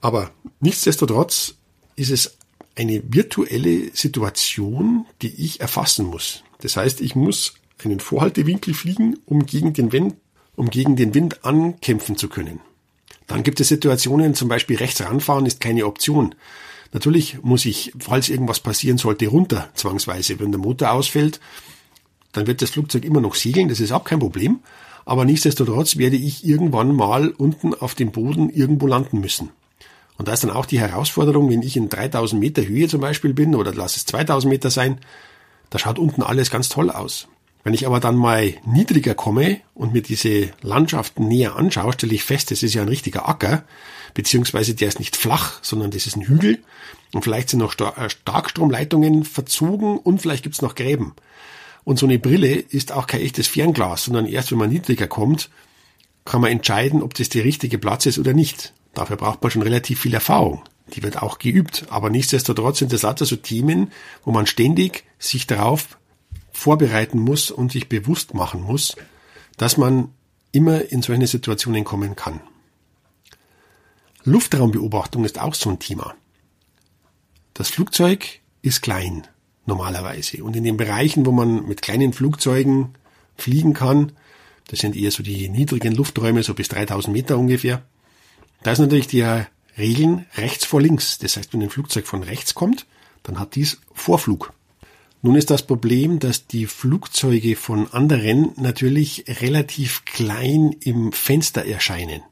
Aber 0.00 0.30
nichtsdestotrotz 0.60 1.54
ist 1.96 2.10
es 2.10 2.36
eine 2.76 3.02
virtuelle 3.08 3.90
Situation, 3.94 5.06
die 5.22 5.34
ich 5.44 5.60
erfassen 5.60 6.06
muss. 6.06 6.44
Das 6.60 6.76
heißt, 6.76 7.00
ich 7.00 7.16
muss 7.16 7.54
einen 7.84 8.00
Vorhaltewinkel 8.00 8.74
fliegen, 8.74 9.18
um 9.26 9.46
gegen 9.46 9.72
den 9.72 9.92
Wind, 9.92 10.14
um 10.54 10.70
gegen 10.70 10.96
den 10.96 11.14
Wind 11.14 11.44
ankämpfen 11.44 12.16
zu 12.16 12.28
können. 12.28 12.60
Dann 13.26 13.42
gibt 13.42 13.60
es 13.60 13.68
Situationen, 13.68 14.34
zum 14.34 14.48
Beispiel 14.48 14.76
rechts 14.76 15.02
ranfahren 15.02 15.46
ist 15.46 15.60
keine 15.60 15.86
Option. 15.86 16.34
Natürlich 16.92 17.42
muss 17.42 17.64
ich, 17.64 17.92
falls 17.98 18.28
irgendwas 18.28 18.60
passieren 18.60 18.98
sollte, 18.98 19.26
runter, 19.26 19.68
zwangsweise. 19.74 20.38
Wenn 20.38 20.52
der 20.52 20.60
Motor 20.60 20.92
ausfällt, 20.92 21.40
dann 22.32 22.46
wird 22.46 22.62
das 22.62 22.70
Flugzeug 22.70 23.04
immer 23.04 23.20
noch 23.20 23.34
segeln, 23.34 23.68
das 23.68 23.80
ist 23.80 23.92
auch 23.92 24.04
kein 24.04 24.20
Problem. 24.20 24.60
Aber 25.04 25.24
nichtsdestotrotz 25.24 25.96
werde 25.96 26.16
ich 26.16 26.44
irgendwann 26.44 26.94
mal 26.94 27.30
unten 27.30 27.74
auf 27.74 27.94
dem 27.94 28.12
Boden 28.12 28.50
irgendwo 28.50 28.86
landen 28.86 29.20
müssen. 29.20 29.50
Und 30.18 30.28
da 30.28 30.32
ist 30.32 30.44
dann 30.44 30.50
auch 30.50 30.66
die 30.66 30.80
Herausforderung, 30.80 31.50
wenn 31.50 31.62
ich 31.62 31.76
in 31.76 31.88
3000 31.88 32.40
Meter 32.40 32.66
Höhe 32.66 32.88
zum 32.88 33.00
Beispiel 33.00 33.34
bin, 33.34 33.54
oder 33.54 33.74
lass 33.74 33.96
es 33.96 34.06
2000 34.06 34.50
Meter 34.50 34.70
sein, 34.70 34.98
da 35.70 35.78
schaut 35.78 35.98
unten 35.98 36.22
alles 36.22 36.50
ganz 36.50 36.68
toll 36.68 36.90
aus. 36.90 37.28
Wenn 37.64 37.74
ich 37.74 37.84
aber 37.84 37.98
dann 37.98 38.14
mal 38.14 38.54
niedriger 38.64 39.14
komme 39.14 39.60
und 39.74 39.92
mir 39.92 40.00
diese 40.00 40.50
Landschaften 40.62 41.26
näher 41.26 41.56
anschaue, 41.56 41.92
stelle 41.94 42.14
ich 42.14 42.22
fest, 42.22 42.52
das 42.52 42.62
ist 42.62 42.74
ja 42.74 42.82
ein 42.82 42.88
richtiger 42.88 43.28
Acker, 43.28 43.64
beziehungsweise 44.14 44.74
der 44.74 44.86
ist 44.86 45.00
nicht 45.00 45.16
flach, 45.16 45.58
sondern 45.62 45.90
das 45.90 46.06
ist 46.06 46.16
ein 46.16 46.22
Hügel 46.22 46.62
und 47.12 47.22
vielleicht 47.22 47.50
sind 47.50 47.58
noch 47.58 47.74
äh, 47.78 48.08
Starkstromleitungen 48.08 49.24
verzogen 49.24 49.98
und 49.98 50.22
vielleicht 50.22 50.44
gibt's 50.44 50.62
noch 50.62 50.76
Gräben. 50.76 51.14
Und 51.82 51.98
so 51.98 52.06
eine 52.06 52.20
Brille 52.20 52.54
ist 52.54 52.92
auch 52.92 53.08
kein 53.08 53.20
echtes 53.20 53.48
Fernglas, 53.48 54.04
sondern 54.04 54.26
erst 54.26 54.52
wenn 54.52 54.58
man 54.58 54.70
niedriger 54.70 55.08
kommt, 55.08 55.50
kann 56.24 56.40
man 56.40 56.52
entscheiden, 56.52 57.02
ob 57.02 57.14
das 57.14 57.30
der 57.30 57.44
richtige 57.44 57.78
Platz 57.78 58.06
ist 58.06 58.18
oder 58.18 58.32
nicht. 58.32 58.74
Dafür 58.96 59.16
braucht 59.16 59.42
man 59.42 59.50
schon 59.50 59.60
relativ 59.60 60.00
viel 60.00 60.14
Erfahrung. 60.14 60.62
Die 60.94 61.02
wird 61.02 61.22
auch 61.22 61.38
geübt. 61.38 61.84
Aber 61.90 62.08
nichtsdestotrotz 62.08 62.78
sind 62.78 62.94
das 62.94 63.02
lauter 63.02 63.26
so 63.26 63.36
Themen, 63.36 63.92
wo 64.24 64.32
man 64.32 64.46
ständig 64.46 65.04
sich 65.18 65.46
darauf 65.46 65.98
vorbereiten 66.50 67.18
muss 67.18 67.50
und 67.50 67.72
sich 67.72 67.90
bewusst 67.90 68.32
machen 68.32 68.62
muss, 68.62 68.96
dass 69.58 69.76
man 69.76 70.14
immer 70.50 70.90
in 70.90 71.02
solche 71.02 71.26
Situationen 71.26 71.84
kommen 71.84 72.16
kann. 72.16 72.40
Luftraumbeobachtung 74.24 75.26
ist 75.26 75.38
auch 75.38 75.54
so 75.54 75.68
ein 75.68 75.78
Thema. 75.78 76.14
Das 77.52 77.68
Flugzeug 77.68 78.40
ist 78.62 78.80
klein 78.80 79.26
normalerweise 79.66 80.42
und 80.42 80.56
in 80.56 80.64
den 80.64 80.78
Bereichen, 80.78 81.26
wo 81.26 81.32
man 81.32 81.66
mit 81.66 81.82
kleinen 81.82 82.14
Flugzeugen 82.14 82.94
fliegen 83.36 83.74
kann, 83.74 84.12
das 84.68 84.78
sind 84.78 84.96
eher 84.96 85.10
so 85.10 85.22
die 85.22 85.50
niedrigen 85.50 85.94
Lufträume, 85.94 86.42
so 86.42 86.54
bis 86.54 86.68
3000 86.68 87.14
Meter 87.14 87.38
ungefähr, 87.38 87.82
da 88.62 88.72
ist 88.72 88.78
natürlich 88.78 89.06
die 89.06 89.24
Regeln 89.78 90.26
rechts 90.36 90.64
vor 90.64 90.80
links. 90.80 91.18
Das 91.18 91.36
heißt, 91.36 91.52
wenn 91.52 91.62
ein 91.62 91.70
Flugzeug 91.70 92.06
von 92.06 92.22
rechts 92.22 92.54
kommt, 92.54 92.86
dann 93.22 93.38
hat 93.38 93.54
dies 93.54 93.80
Vorflug. 93.92 94.52
Nun 95.22 95.34
ist 95.34 95.50
das 95.50 95.66
Problem, 95.66 96.18
dass 96.18 96.46
die 96.46 96.66
Flugzeuge 96.66 97.56
von 97.56 97.92
anderen 97.92 98.52
natürlich 98.56 99.24
relativ 99.40 100.04
klein 100.04 100.76
im 100.80 101.12
Fenster 101.12 101.64
erscheinen. 101.64 102.22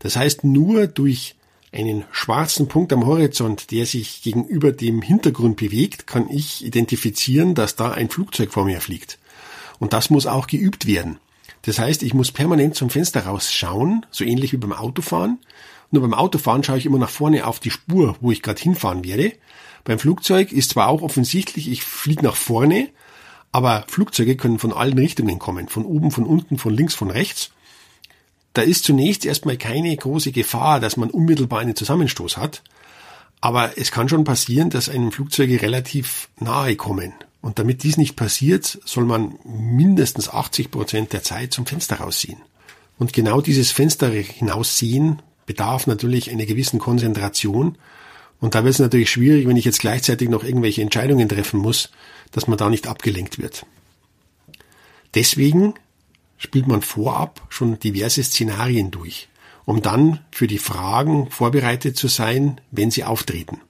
Das 0.00 0.16
heißt, 0.16 0.42
nur 0.44 0.86
durch 0.86 1.36
einen 1.72 2.04
schwarzen 2.12 2.68
Punkt 2.68 2.92
am 2.92 3.06
Horizont, 3.06 3.70
der 3.70 3.86
sich 3.86 4.22
gegenüber 4.22 4.72
dem 4.72 5.02
Hintergrund 5.02 5.56
bewegt, 5.56 6.06
kann 6.06 6.28
ich 6.30 6.64
identifizieren, 6.64 7.54
dass 7.54 7.76
da 7.76 7.92
ein 7.92 8.08
Flugzeug 8.08 8.52
vor 8.52 8.64
mir 8.64 8.80
fliegt. 8.80 9.18
Und 9.78 9.92
das 9.92 10.10
muss 10.10 10.26
auch 10.26 10.46
geübt 10.46 10.86
werden. 10.86 11.18
Das 11.66 11.78
heißt, 11.78 12.02
ich 12.02 12.14
muss 12.14 12.30
permanent 12.30 12.74
zum 12.74 12.90
Fenster 12.90 13.24
rausschauen, 13.26 14.04
so 14.10 14.24
ähnlich 14.24 14.52
wie 14.52 14.58
beim 14.58 14.72
Autofahren. 14.72 15.38
Nur 15.90 16.02
beim 16.02 16.14
Autofahren 16.14 16.62
schaue 16.62 16.78
ich 16.78 16.86
immer 16.86 16.98
nach 16.98 17.10
vorne 17.10 17.46
auf 17.46 17.60
die 17.60 17.70
Spur, 17.70 18.16
wo 18.20 18.30
ich 18.32 18.42
gerade 18.42 18.60
hinfahren 18.60 19.04
werde. 19.04 19.32
Beim 19.84 19.98
Flugzeug 19.98 20.52
ist 20.52 20.70
zwar 20.70 20.88
auch 20.88 21.02
offensichtlich, 21.02 21.70
ich 21.70 21.82
fliege 21.84 22.24
nach 22.24 22.36
vorne, 22.36 22.88
aber 23.52 23.84
Flugzeuge 23.86 24.36
können 24.36 24.58
von 24.58 24.72
allen 24.72 24.98
Richtungen 24.98 25.38
kommen, 25.38 25.68
von 25.68 25.84
oben, 25.84 26.10
von 26.10 26.24
unten, 26.24 26.58
von 26.58 26.74
links, 26.74 26.94
von 26.94 27.10
rechts. 27.10 27.50
Da 28.52 28.62
ist 28.62 28.84
zunächst 28.84 29.24
erstmal 29.24 29.56
keine 29.56 29.94
große 29.96 30.32
Gefahr, 30.32 30.80
dass 30.80 30.96
man 30.96 31.10
unmittelbar 31.10 31.60
einen 31.60 31.76
Zusammenstoß 31.76 32.36
hat. 32.36 32.62
Aber 33.40 33.76
es 33.76 33.90
kann 33.90 34.08
schon 34.08 34.24
passieren, 34.24 34.70
dass 34.70 34.88
einem 34.88 35.12
Flugzeuge 35.12 35.60
relativ 35.60 36.28
nahe 36.40 36.76
kommen. 36.76 37.12
Und 37.44 37.58
damit 37.58 37.82
dies 37.82 37.98
nicht 37.98 38.16
passiert, 38.16 38.80
soll 38.86 39.04
man 39.04 39.38
mindestens 39.44 40.30
80 40.30 40.70
Prozent 40.70 41.12
der 41.12 41.22
Zeit 41.22 41.52
zum 41.52 41.66
Fenster 41.66 41.96
raussehen. 41.96 42.38
Und 42.98 43.12
genau 43.12 43.42
dieses 43.42 43.70
Fenster 43.70 44.08
hinaussehen 44.08 45.20
bedarf 45.44 45.86
natürlich 45.86 46.30
einer 46.30 46.46
gewissen 46.46 46.78
Konzentration. 46.78 47.76
Und 48.40 48.54
da 48.54 48.64
wird 48.64 48.72
es 48.72 48.78
natürlich 48.80 49.10
schwierig, 49.10 49.46
wenn 49.46 49.58
ich 49.58 49.66
jetzt 49.66 49.80
gleichzeitig 49.80 50.30
noch 50.30 50.42
irgendwelche 50.42 50.80
Entscheidungen 50.80 51.28
treffen 51.28 51.60
muss, 51.60 51.90
dass 52.32 52.46
man 52.46 52.56
da 52.56 52.70
nicht 52.70 52.86
abgelenkt 52.86 53.38
wird. 53.38 53.66
Deswegen 55.14 55.74
spielt 56.38 56.66
man 56.66 56.80
vorab 56.80 57.42
schon 57.50 57.78
diverse 57.78 58.24
Szenarien 58.24 58.90
durch, 58.90 59.28
um 59.66 59.82
dann 59.82 60.20
für 60.30 60.46
die 60.46 60.56
Fragen 60.56 61.28
vorbereitet 61.28 61.98
zu 61.98 62.08
sein, 62.08 62.58
wenn 62.70 62.90
sie 62.90 63.04
auftreten. 63.04 63.60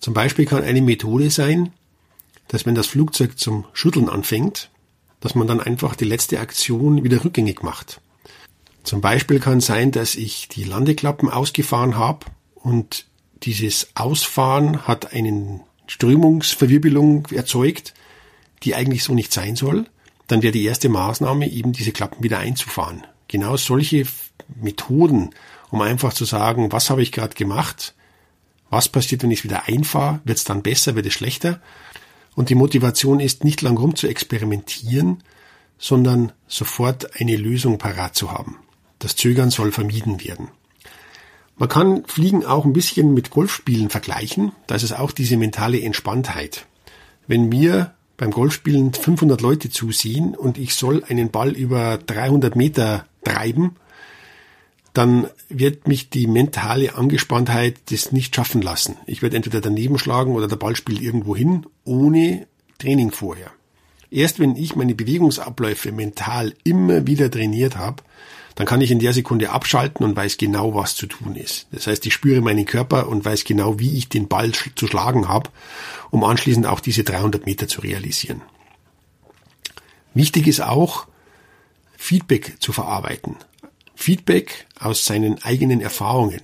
Zum 0.00 0.14
Beispiel 0.14 0.46
kann 0.46 0.64
eine 0.64 0.80
Methode 0.80 1.30
sein, 1.30 1.74
dass 2.52 2.66
wenn 2.66 2.74
das 2.74 2.86
Flugzeug 2.86 3.38
zum 3.38 3.64
Schütteln 3.72 4.10
anfängt, 4.10 4.68
dass 5.20 5.34
man 5.34 5.46
dann 5.46 5.60
einfach 5.60 5.96
die 5.96 6.04
letzte 6.04 6.38
Aktion 6.38 7.02
wieder 7.02 7.24
rückgängig 7.24 7.62
macht. 7.62 8.02
Zum 8.82 9.00
Beispiel 9.00 9.40
kann 9.40 9.62
sein, 9.62 9.90
dass 9.90 10.14
ich 10.14 10.48
die 10.48 10.64
Landeklappen 10.64 11.30
ausgefahren 11.30 11.96
habe 11.96 12.26
und 12.54 13.06
dieses 13.42 13.88
Ausfahren 13.94 14.86
hat 14.86 15.14
einen 15.14 15.60
Strömungsverwirbelung 15.86 17.26
erzeugt, 17.32 17.94
die 18.64 18.74
eigentlich 18.74 19.02
so 19.02 19.14
nicht 19.14 19.32
sein 19.32 19.56
soll. 19.56 19.86
Dann 20.26 20.42
wäre 20.42 20.52
die 20.52 20.64
erste 20.64 20.90
Maßnahme 20.90 21.50
eben 21.50 21.72
diese 21.72 21.92
Klappen 21.92 22.22
wieder 22.22 22.38
einzufahren. 22.38 23.06
Genau 23.28 23.56
solche 23.56 24.04
Methoden, 24.60 25.30
um 25.70 25.80
einfach 25.80 26.12
zu 26.12 26.26
sagen, 26.26 26.70
was 26.70 26.90
habe 26.90 27.02
ich 27.02 27.12
gerade 27.12 27.34
gemacht, 27.34 27.94
was 28.68 28.90
passiert, 28.90 29.22
wenn 29.22 29.30
ich 29.30 29.40
es 29.40 29.44
wieder 29.44 29.68
einfahre, 29.68 30.20
wird 30.24 30.36
es 30.36 30.44
dann 30.44 30.62
besser, 30.62 30.94
wird 30.96 31.06
es 31.06 31.14
schlechter 31.14 31.60
und 32.34 32.48
die 32.48 32.54
Motivation 32.54 33.20
ist, 33.20 33.44
nicht 33.44 33.62
lang 33.62 33.76
rum 33.76 33.94
zu 33.94 34.06
experimentieren, 34.06 35.22
sondern 35.78 36.32
sofort 36.46 37.20
eine 37.20 37.36
Lösung 37.36 37.78
parat 37.78 38.14
zu 38.14 38.30
haben. 38.30 38.58
Das 38.98 39.16
Zögern 39.16 39.50
soll 39.50 39.72
vermieden 39.72 40.24
werden. 40.24 40.48
Man 41.56 41.68
kann 41.68 42.04
Fliegen 42.06 42.44
auch 42.44 42.64
ein 42.64 42.72
bisschen 42.72 43.14
mit 43.14 43.30
Golfspielen 43.30 43.90
vergleichen. 43.90 44.52
Da 44.66 44.74
ist 44.74 44.84
es 44.84 44.92
auch 44.92 45.12
diese 45.12 45.36
mentale 45.36 45.80
Entspanntheit. 45.82 46.66
Wenn 47.26 47.48
mir 47.48 47.94
beim 48.16 48.30
Golfspielen 48.30 48.94
500 48.94 49.40
Leute 49.40 49.70
zusehen 49.70 50.34
und 50.34 50.58
ich 50.58 50.74
soll 50.74 51.04
einen 51.04 51.30
Ball 51.30 51.50
über 51.50 51.98
300 51.98 52.56
Meter 52.56 53.06
treiben, 53.24 53.76
dann 54.92 55.28
wird 55.48 55.88
mich 55.88 56.10
die 56.10 56.26
mentale 56.26 56.94
Angespanntheit 56.94 57.76
das 57.90 58.12
nicht 58.12 58.36
schaffen 58.36 58.60
lassen. 58.60 58.96
Ich 59.06 59.22
werde 59.22 59.36
entweder 59.36 59.60
daneben 59.60 59.98
schlagen 59.98 60.34
oder 60.34 60.48
der 60.48 60.56
Ball 60.56 60.76
spielt 60.76 61.00
irgendwo 61.00 61.34
hin, 61.34 61.66
ohne 61.84 62.46
Training 62.78 63.10
vorher. 63.10 63.50
Erst 64.10 64.38
wenn 64.38 64.56
ich 64.56 64.76
meine 64.76 64.94
Bewegungsabläufe 64.94 65.92
mental 65.92 66.52
immer 66.64 67.06
wieder 67.06 67.30
trainiert 67.30 67.78
habe, 67.78 68.02
dann 68.54 68.66
kann 68.66 68.82
ich 68.82 68.90
in 68.90 68.98
der 68.98 69.14
Sekunde 69.14 69.50
abschalten 69.50 70.04
und 70.04 70.14
weiß 70.14 70.36
genau, 70.36 70.74
was 70.74 70.94
zu 70.94 71.06
tun 71.06 71.36
ist. 71.36 71.66
Das 71.72 71.86
heißt, 71.86 72.04
ich 72.04 72.12
spüre 72.12 72.42
meinen 72.42 72.66
Körper 72.66 73.08
und 73.08 73.24
weiß 73.24 73.44
genau, 73.44 73.78
wie 73.78 73.96
ich 73.96 74.10
den 74.10 74.28
Ball 74.28 74.52
zu 74.52 74.86
schlagen 74.86 75.28
habe, 75.28 75.48
um 76.10 76.22
anschließend 76.22 76.66
auch 76.66 76.80
diese 76.80 77.04
300 77.04 77.46
Meter 77.46 77.68
zu 77.68 77.80
realisieren. 77.80 78.42
Wichtig 80.12 80.46
ist 80.46 80.60
auch, 80.60 81.06
Feedback 81.96 82.56
zu 82.60 82.72
verarbeiten. 82.72 83.36
Feedback 84.02 84.66
aus 84.78 85.04
seinen 85.04 85.42
eigenen 85.42 85.80
Erfahrungen. 85.80 86.42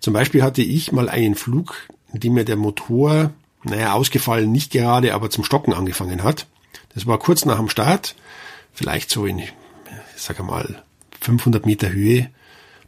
Zum 0.00 0.12
Beispiel 0.12 0.42
hatte 0.42 0.62
ich 0.62 0.92
mal 0.92 1.08
einen 1.08 1.36
Flug, 1.36 1.76
in 2.12 2.20
dem 2.20 2.34
mir 2.34 2.44
der 2.44 2.56
Motor, 2.56 3.32
naja, 3.62 3.92
ausgefallen 3.92 4.50
nicht 4.50 4.72
gerade, 4.72 5.14
aber 5.14 5.30
zum 5.30 5.44
Stocken 5.44 5.72
angefangen 5.72 6.22
hat. 6.24 6.46
Das 6.94 7.06
war 7.06 7.18
kurz 7.18 7.44
nach 7.44 7.58
dem 7.58 7.68
Start, 7.68 8.16
vielleicht 8.72 9.10
so 9.10 9.24
in, 9.24 9.38
ich 9.38 9.52
sage 10.16 10.42
mal, 10.42 10.82
500 11.20 11.64
Meter 11.64 11.92
Höhe. 11.92 12.28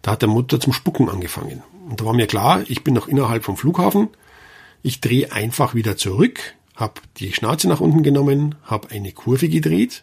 Da 0.01 0.13
hat 0.13 0.23
der 0.23 0.29
Motor 0.29 0.59
zum 0.59 0.73
Spucken 0.73 1.09
angefangen. 1.09 1.63
Und 1.89 2.01
da 2.01 2.05
war 2.05 2.15
mir 2.15 2.27
klar, 2.27 2.65
ich 2.67 2.83
bin 2.83 2.95
noch 2.95 3.07
innerhalb 3.07 3.45
vom 3.45 3.57
Flughafen. 3.57 4.09
Ich 4.83 5.01
drehe 5.01 5.31
einfach 5.31 5.75
wieder 5.75 5.97
zurück, 5.97 6.41
habe 6.75 7.01
die 7.19 7.33
Schnauze 7.33 7.69
nach 7.69 7.81
unten 7.81 8.03
genommen, 8.03 8.57
habe 8.65 8.91
eine 8.91 9.13
Kurve 9.13 9.49
gedreht 9.49 10.03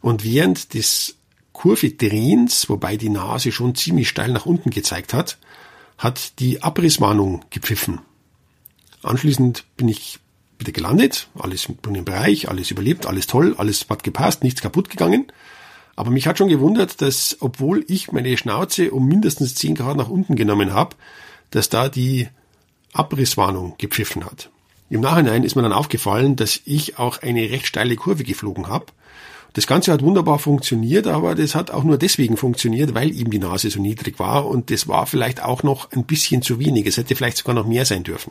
und 0.00 0.24
während 0.24 0.74
des 0.74 1.17
Kurvedrehens, 1.58 2.68
wobei 2.68 2.96
die 2.96 3.08
Nase 3.08 3.50
schon 3.50 3.74
ziemlich 3.74 4.08
steil 4.08 4.30
nach 4.30 4.46
unten 4.46 4.70
gezeigt 4.70 5.12
hat, 5.12 5.38
hat 5.98 6.38
die 6.38 6.62
Abrisswarnung 6.62 7.44
gepfiffen. 7.50 7.98
Anschließend 9.02 9.64
bin 9.76 9.88
ich 9.88 10.20
wieder 10.60 10.70
gelandet, 10.70 11.26
alles 11.36 11.66
im 11.66 12.04
Bereich, 12.04 12.48
alles 12.48 12.70
überlebt, 12.70 13.06
alles 13.06 13.26
toll, 13.26 13.56
alles 13.58 13.86
hat 13.90 14.04
gepasst, 14.04 14.44
nichts 14.44 14.60
kaputt 14.60 14.88
gegangen. 14.88 15.32
Aber 15.96 16.12
mich 16.12 16.28
hat 16.28 16.38
schon 16.38 16.48
gewundert, 16.48 17.02
dass 17.02 17.36
obwohl 17.40 17.84
ich 17.88 18.12
meine 18.12 18.36
Schnauze 18.36 18.92
um 18.92 19.08
mindestens 19.08 19.56
10 19.56 19.74
Grad 19.74 19.96
nach 19.96 20.08
unten 20.08 20.36
genommen 20.36 20.72
habe, 20.72 20.94
dass 21.50 21.68
da 21.68 21.88
die 21.88 22.28
Abrisswarnung 22.92 23.74
gepfiffen 23.78 24.24
hat. 24.24 24.48
Im 24.90 25.00
Nachhinein 25.00 25.42
ist 25.42 25.56
mir 25.56 25.62
dann 25.62 25.72
aufgefallen, 25.72 26.36
dass 26.36 26.60
ich 26.66 27.00
auch 27.00 27.20
eine 27.22 27.50
recht 27.50 27.66
steile 27.66 27.96
Kurve 27.96 28.22
geflogen 28.22 28.68
habe. 28.68 28.86
Das 29.58 29.66
Ganze 29.66 29.90
hat 29.90 30.02
wunderbar 30.02 30.38
funktioniert, 30.38 31.08
aber 31.08 31.34
das 31.34 31.56
hat 31.56 31.72
auch 31.72 31.82
nur 31.82 31.98
deswegen 31.98 32.36
funktioniert, 32.36 32.94
weil 32.94 33.10
eben 33.10 33.32
die 33.32 33.40
Nase 33.40 33.70
so 33.70 33.80
niedrig 33.80 34.20
war 34.20 34.46
und 34.46 34.70
das 34.70 34.86
war 34.86 35.04
vielleicht 35.04 35.42
auch 35.42 35.64
noch 35.64 35.90
ein 35.90 36.04
bisschen 36.04 36.42
zu 36.42 36.60
wenig. 36.60 36.86
Es 36.86 36.96
hätte 36.96 37.16
vielleicht 37.16 37.38
sogar 37.38 37.56
noch 37.56 37.66
mehr 37.66 37.84
sein 37.84 38.04
dürfen. 38.04 38.30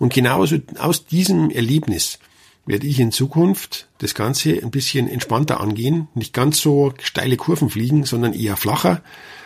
Und 0.00 0.12
genauso 0.12 0.56
aus 0.76 1.06
diesem 1.06 1.50
Erlebnis 1.50 2.18
werde 2.66 2.88
ich 2.88 2.98
in 2.98 3.12
Zukunft 3.12 3.86
das 3.98 4.16
Ganze 4.16 4.60
ein 4.60 4.72
bisschen 4.72 5.08
entspannter 5.08 5.60
angehen, 5.60 6.08
nicht 6.16 6.34
ganz 6.34 6.58
so 6.58 6.94
steile 7.00 7.36
Kurven 7.36 7.70
fliegen, 7.70 8.02
sondern 8.02 8.34
eher 8.34 8.56
flacher, 8.56 9.02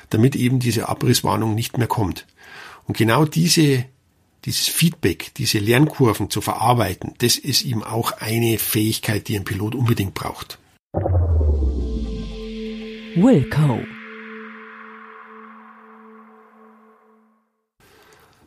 damit 0.09 0.35
eben 0.35 0.59
diese 0.59 0.89
Abrisswarnung 0.89 1.55
nicht 1.55 1.77
mehr 1.77 1.87
kommt. 1.87 2.27
Und 2.87 2.97
genau 2.97 3.27
diese, 3.27 3.85
dieses 4.47 4.69
Feedback, 4.69 5.33
diese 5.37 5.59
Lernkurven 5.59 6.31
zu 6.31 6.41
verarbeiten, 6.41 7.13
das 7.19 7.37
ist 7.37 7.63
ihm 7.63 7.83
auch 7.83 8.13
eine 8.13 8.57
Fähigkeit, 8.57 9.29
die 9.29 9.37
ein 9.37 9.45
Pilot 9.45 9.75
unbedingt 9.75 10.15
braucht. 10.15 10.59
Wilco 13.17 13.81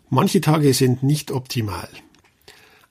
Manche 0.10 0.42
Tage 0.42 0.74
sind 0.74 1.04
nicht 1.04 1.32
optimal. 1.32 1.88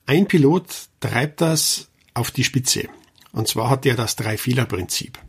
Ein 0.07 0.27
Pilot 0.27 0.65
treibt 0.99 1.39
das 1.41 1.89
auf 2.15 2.31
die 2.31 2.43
Spitze. 2.43 2.89
Und 3.31 3.47
zwar 3.47 3.69
hat 3.69 3.85
er 3.85 3.95
das 3.95 4.15
Drei-Fehler-Prinzip. 4.15 5.19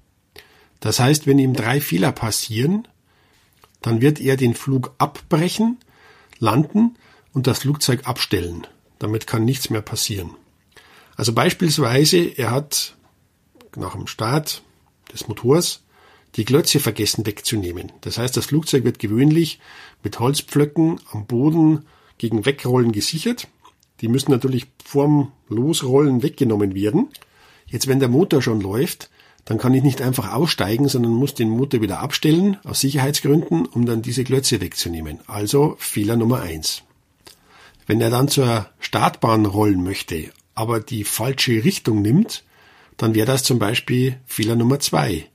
Das 0.80 1.00
heißt, 1.00 1.26
wenn 1.26 1.38
ihm 1.38 1.52
drei 1.52 1.82
Fehler 1.82 2.12
passieren, 2.12 2.88
dann 3.82 4.00
wird 4.00 4.18
er 4.18 4.38
den 4.38 4.54
Flug 4.54 4.94
abbrechen, 4.96 5.76
landen 6.38 6.96
und 7.34 7.46
das 7.46 7.58
Flugzeug 7.58 8.06
abstellen. 8.06 8.66
Damit 8.98 9.26
kann 9.26 9.44
nichts 9.44 9.68
mehr 9.68 9.82
passieren. 9.82 10.30
Also 11.14 11.34
beispielsweise, 11.34 12.18
er 12.18 12.52
hat 12.52 12.96
nach 13.76 13.92
dem 13.92 14.06
Start 14.06 14.62
des 15.12 15.28
Motors 15.28 15.82
die 16.36 16.44
Glötze 16.44 16.80
vergessen 16.80 17.26
wegzunehmen. 17.26 17.92
Das 18.00 18.18
heißt, 18.18 18.36
das 18.36 18.46
Flugzeug 18.46 18.84
wird 18.84 18.98
gewöhnlich 18.98 19.58
mit 20.02 20.18
Holzpflöcken 20.20 21.00
am 21.10 21.26
Boden 21.26 21.86
gegen 22.18 22.44
Wegrollen 22.46 22.92
gesichert. 22.92 23.48
Die 24.00 24.08
müssen 24.08 24.30
natürlich 24.30 24.66
vorm 24.84 25.32
Losrollen 25.48 26.22
weggenommen 26.22 26.74
werden. 26.74 27.08
Jetzt, 27.66 27.88
wenn 27.88 28.00
der 28.00 28.08
Motor 28.08 28.42
schon 28.42 28.60
läuft, 28.60 29.10
dann 29.44 29.58
kann 29.58 29.74
ich 29.74 29.82
nicht 29.82 30.02
einfach 30.02 30.32
aussteigen, 30.34 30.88
sondern 30.88 31.12
muss 31.12 31.34
den 31.34 31.48
Motor 31.48 31.80
wieder 31.80 32.00
abstellen, 32.00 32.58
aus 32.64 32.80
Sicherheitsgründen, 32.80 33.66
um 33.66 33.86
dann 33.86 34.02
diese 34.02 34.24
Klötze 34.24 34.60
wegzunehmen. 34.60 35.20
Also 35.26 35.74
Fehler 35.78 36.16
Nummer 36.16 36.40
eins. 36.40 36.82
Wenn 37.86 38.00
er 38.00 38.10
dann 38.10 38.28
zur 38.28 38.68
Startbahn 38.78 39.46
rollen 39.46 39.82
möchte, 39.82 40.30
aber 40.54 40.80
die 40.80 41.04
falsche 41.04 41.64
Richtung 41.64 42.02
nimmt, 42.02 42.44
dann 42.98 43.14
wäre 43.14 43.26
das 43.26 43.42
zum 43.42 43.58
Beispiel 43.58 44.18
Fehler 44.26 44.56
Nummer 44.56 44.80
zwei. 44.80 45.26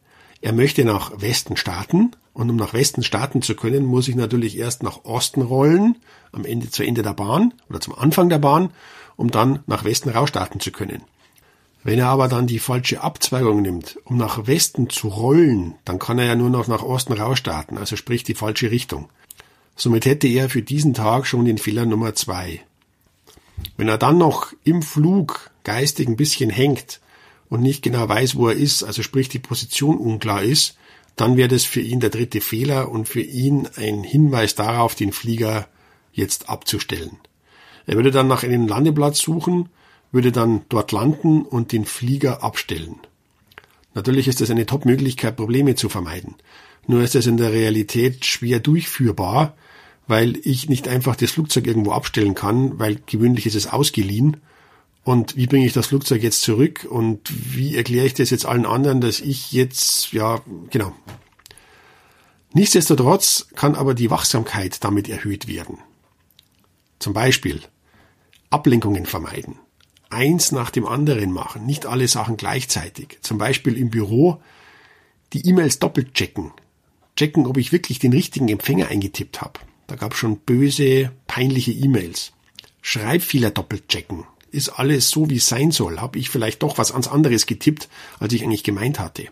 Er 0.43 0.51
möchte 0.51 0.83
nach 0.83 1.21
Westen 1.21 1.55
starten 1.55 2.11
und 2.33 2.49
um 2.49 2.57
nach 2.57 2.73
Westen 2.73 3.01
starten 3.01 3.41
zu 3.41 3.55
können, 3.55 3.85
muss 3.85 4.09
ich 4.09 4.15
natürlich 4.15 4.57
erst 4.57 4.83
nach 4.83 5.05
Osten 5.05 5.41
rollen, 5.41 5.95
am 6.33 6.43
Ende 6.43 6.69
zu 6.69 6.83
Ende 6.83 7.01
der 7.01 7.13
Bahn 7.13 7.53
oder 7.69 7.79
zum 7.79 7.95
Anfang 7.95 8.27
der 8.27 8.39
Bahn, 8.39 8.71
um 9.15 9.31
dann 9.31 9.59
nach 9.67 9.85
Westen 9.85 10.09
rausstarten 10.09 10.59
zu 10.59 10.73
können. 10.73 11.03
Wenn 11.85 11.97
er 11.97 12.07
aber 12.07 12.27
dann 12.27 12.45
die 12.45 12.59
falsche 12.59 12.99
Abzweigung 12.99 13.61
nimmt, 13.61 13.97
um 14.03 14.17
nach 14.17 14.45
Westen 14.45 14.89
zu 14.89 15.07
rollen, 15.07 15.75
dann 15.85 15.97
kann 15.97 16.19
er 16.19 16.25
ja 16.25 16.35
nur 16.35 16.49
noch 16.49 16.67
nach 16.67 16.83
Osten 16.83 17.13
rausstarten, 17.13 17.77
also 17.77 17.95
sprich 17.95 18.25
die 18.25 18.35
falsche 18.35 18.69
Richtung. 18.69 19.07
Somit 19.77 20.05
hätte 20.05 20.27
er 20.27 20.49
für 20.49 20.61
diesen 20.61 20.93
Tag 20.93 21.25
schon 21.25 21.45
den 21.45 21.57
Fehler 21.57 21.85
Nummer 21.85 22.15
zwei. 22.15 22.59
Wenn 23.77 23.87
er 23.87 23.97
dann 23.97 24.17
noch 24.17 24.51
im 24.65 24.81
Flug 24.81 25.51
geistig 25.63 26.09
ein 26.09 26.17
bisschen 26.17 26.49
hängt 26.49 26.99
und 27.53 27.61
nicht 27.61 27.83
genau 27.83 28.09
weiß, 28.09 28.35
wo 28.35 28.47
er 28.47 28.55
ist, 28.55 28.81
also 28.81 29.03
sprich 29.03 29.29
die 29.29 29.37
Position 29.37 29.97
unklar 29.97 30.41
ist, 30.41 30.75
dann 31.15 31.37
wäre 31.37 31.49
das 31.49 31.65
für 31.65 31.81
ihn 31.81 31.99
der 31.99 32.09
dritte 32.09 32.41
Fehler 32.41 32.89
und 32.89 33.07
für 33.07 33.21
ihn 33.21 33.69
ein 33.75 34.03
Hinweis 34.03 34.55
darauf, 34.55 34.95
den 34.95 35.11
Flieger 35.11 35.67
jetzt 36.11 36.49
abzustellen. 36.49 37.19
Er 37.85 37.93
würde 37.93 38.09
dann 38.09 38.27
nach 38.27 38.43
einem 38.43 38.67
Landeplatz 38.67 39.19
suchen, 39.19 39.69
würde 40.11 40.31
dann 40.31 40.61
dort 40.69 40.91
landen 40.91 41.43
und 41.43 41.73
den 41.73 41.85
Flieger 41.85 42.43
abstellen. 42.43 42.95
Natürlich 43.93 44.27
ist 44.27 44.41
das 44.41 44.49
eine 44.49 44.65
Top-Möglichkeit, 44.65 45.35
Probleme 45.35 45.75
zu 45.75 45.89
vermeiden. 45.89 46.33
Nur 46.87 47.03
ist 47.03 47.13
das 47.13 47.27
in 47.27 47.37
der 47.37 47.53
Realität 47.53 48.25
schwer 48.25 48.61
durchführbar, 48.61 49.55
weil 50.07 50.39
ich 50.41 50.69
nicht 50.69 50.87
einfach 50.87 51.15
das 51.15 51.29
Flugzeug 51.29 51.67
irgendwo 51.67 51.91
abstellen 51.91 52.33
kann, 52.33 52.79
weil 52.79 52.97
gewöhnlich 53.05 53.45
ist 53.45 53.55
es 53.55 53.67
ausgeliehen 53.67 54.37
und 55.03 55.35
wie 55.35 55.47
bringe 55.47 55.65
ich 55.65 55.73
das 55.73 55.87
Flugzeug 55.87 56.23
jetzt 56.23 56.41
zurück 56.41 56.87
und 56.89 57.29
wie 57.55 57.75
erkläre 57.75 58.05
ich 58.05 58.13
das 58.13 58.29
jetzt 58.29 58.45
allen 58.45 58.65
anderen, 58.65 59.01
dass 59.01 59.19
ich 59.19 59.51
jetzt, 59.51 60.13
ja, 60.13 60.41
genau. 60.69 60.95
Nichtsdestotrotz 62.53 63.47
kann 63.55 63.75
aber 63.75 63.95
die 63.95 64.11
Wachsamkeit 64.11 64.83
damit 64.83 65.09
erhöht 65.09 65.47
werden. 65.47 65.79
Zum 66.99 67.13
Beispiel 67.13 67.61
Ablenkungen 68.49 69.05
vermeiden. 69.05 69.59
Eins 70.09 70.51
nach 70.51 70.69
dem 70.69 70.85
anderen 70.85 71.31
machen, 71.31 71.65
nicht 71.65 71.85
alle 71.85 72.07
Sachen 72.07 72.37
gleichzeitig. 72.37 73.17
Zum 73.21 73.39
Beispiel 73.39 73.75
im 73.75 73.89
Büro 73.89 74.41
die 75.33 75.45
E-Mails 75.47 75.79
doppelt 75.79 76.13
checken. 76.13 76.51
Checken, 77.17 77.47
ob 77.47 77.57
ich 77.57 77.71
wirklich 77.71 77.99
den 77.99 78.13
richtigen 78.13 78.47
Empfänger 78.47 78.87
eingetippt 78.87 79.41
habe. 79.41 79.59
Da 79.87 79.95
gab 79.95 80.13
es 80.13 80.19
schon 80.19 80.37
böse, 80.37 81.11
peinliche 81.27 81.71
E-Mails. 81.71 82.31
Schreibfehler 82.81 83.49
doppelt 83.49 83.87
checken 83.89 84.23
ist 84.53 84.69
alles 84.69 85.09
so, 85.09 85.29
wie 85.29 85.37
es 85.37 85.47
sein 85.47 85.71
soll? 85.71 85.99
Habe 85.99 86.19
ich 86.19 86.29
vielleicht 86.29 86.63
doch 86.63 86.77
was 86.77 86.91
ans 86.91 87.07
anderes 87.07 87.45
getippt, 87.45 87.89
als 88.19 88.33
ich 88.33 88.43
eigentlich 88.43 88.63
gemeint 88.63 88.99
hatte? 88.99 89.27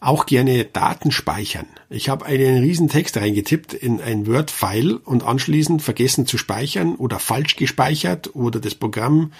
Auch 0.00 0.26
gerne 0.26 0.64
Daten 0.64 1.12
speichern. 1.12 1.66
Ich 1.88 2.08
habe 2.08 2.26
einen 2.26 2.58
riesen 2.58 2.88
Text 2.88 3.16
reingetippt 3.16 3.72
in 3.72 4.00
ein 4.00 4.26
Word-File 4.26 4.96
und 4.96 5.22
anschließend 5.22 5.80
vergessen 5.80 6.26
zu 6.26 6.36
speichern 6.36 6.96
oder 6.96 7.20
falsch 7.20 7.54
gespeichert 7.54 8.34
oder 8.34 8.58
das 8.58 8.74
Programm 8.74 9.32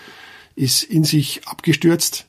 ist 0.55 0.85
in 0.85 1.03
sich 1.03 1.49
abgestürzt. 1.49 2.27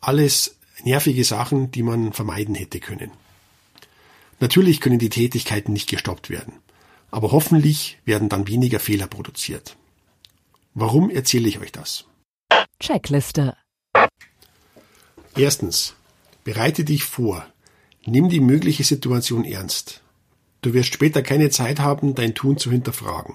Alles 0.00 0.54
nervige 0.84 1.24
Sachen, 1.24 1.72
die 1.72 1.82
man 1.82 2.12
vermeiden 2.12 2.54
hätte 2.54 2.78
können. 2.78 3.10
Natürlich 4.38 4.80
können 4.80 5.00
die 5.00 5.10
Tätigkeiten 5.10 5.72
nicht 5.72 5.88
gestoppt 5.88 6.30
werden, 6.30 6.52
aber 7.10 7.32
hoffentlich 7.32 7.98
werden 8.04 8.28
dann 8.28 8.46
weniger 8.46 8.78
Fehler 8.78 9.08
produziert. 9.08 9.76
Warum 10.80 11.10
erzähle 11.10 11.48
ich 11.48 11.58
euch 11.58 11.72
das? 11.72 12.04
Checkliste. 12.78 13.56
Erstens. 15.36 15.96
Bereite 16.44 16.84
dich 16.84 17.02
vor. 17.02 17.44
Nimm 18.06 18.28
die 18.28 18.38
mögliche 18.38 18.84
Situation 18.84 19.44
ernst. 19.44 20.02
Du 20.62 20.74
wirst 20.74 20.94
später 20.94 21.20
keine 21.20 21.50
Zeit 21.50 21.80
haben, 21.80 22.14
dein 22.14 22.36
Tun 22.36 22.58
zu 22.58 22.70
hinterfragen. 22.70 23.34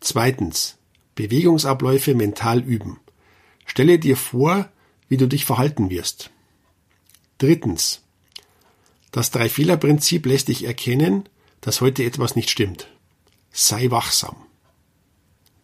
Zweitens. 0.00 0.78
Bewegungsabläufe 1.16 2.14
mental 2.14 2.60
üben. 2.60 2.98
Stelle 3.66 3.98
dir 3.98 4.16
vor, 4.16 4.70
wie 5.10 5.18
du 5.18 5.26
dich 5.26 5.44
verhalten 5.44 5.90
wirst. 5.90 6.30
Drittens. 7.36 8.00
Das 9.12 9.30
Drei-Fehler-Prinzip 9.32 10.24
lässt 10.24 10.48
dich 10.48 10.64
erkennen, 10.64 11.28
dass 11.60 11.82
heute 11.82 12.04
etwas 12.04 12.36
nicht 12.36 12.48
stimmt. 12.48 12.88
Sei 13.52 13.90
wachsam. 13.90 14.47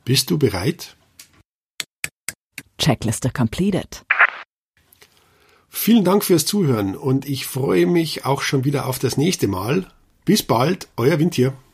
Bist 0.05 0.31
du 0.31 0.37
bereit? 0.37 0.97
Checkliste 2.77 3.31
completed. 3.31 4.05
Vielen 5.71 6.05
Dank 6.05 6.25
fürs 6.25 6.45
Zuhören 6.45 6.95
und 6.95 7.27
ich 7.27 7.47
freue 7.47 7.87
mich 7.87 8.27
auch 8.27 8.43
schon 8.43 8.67
wieder 8.67 8.87
auf 8.87 8.99
das 8.99 9.17
nächste 9.17 9.49
Mal. 9.49 9.91
Bis 10.27 10.43
bald, 10.43 10.89
euer 10.99 11.19
Windtier. 11.19 11.55
V1, 11.55 11.74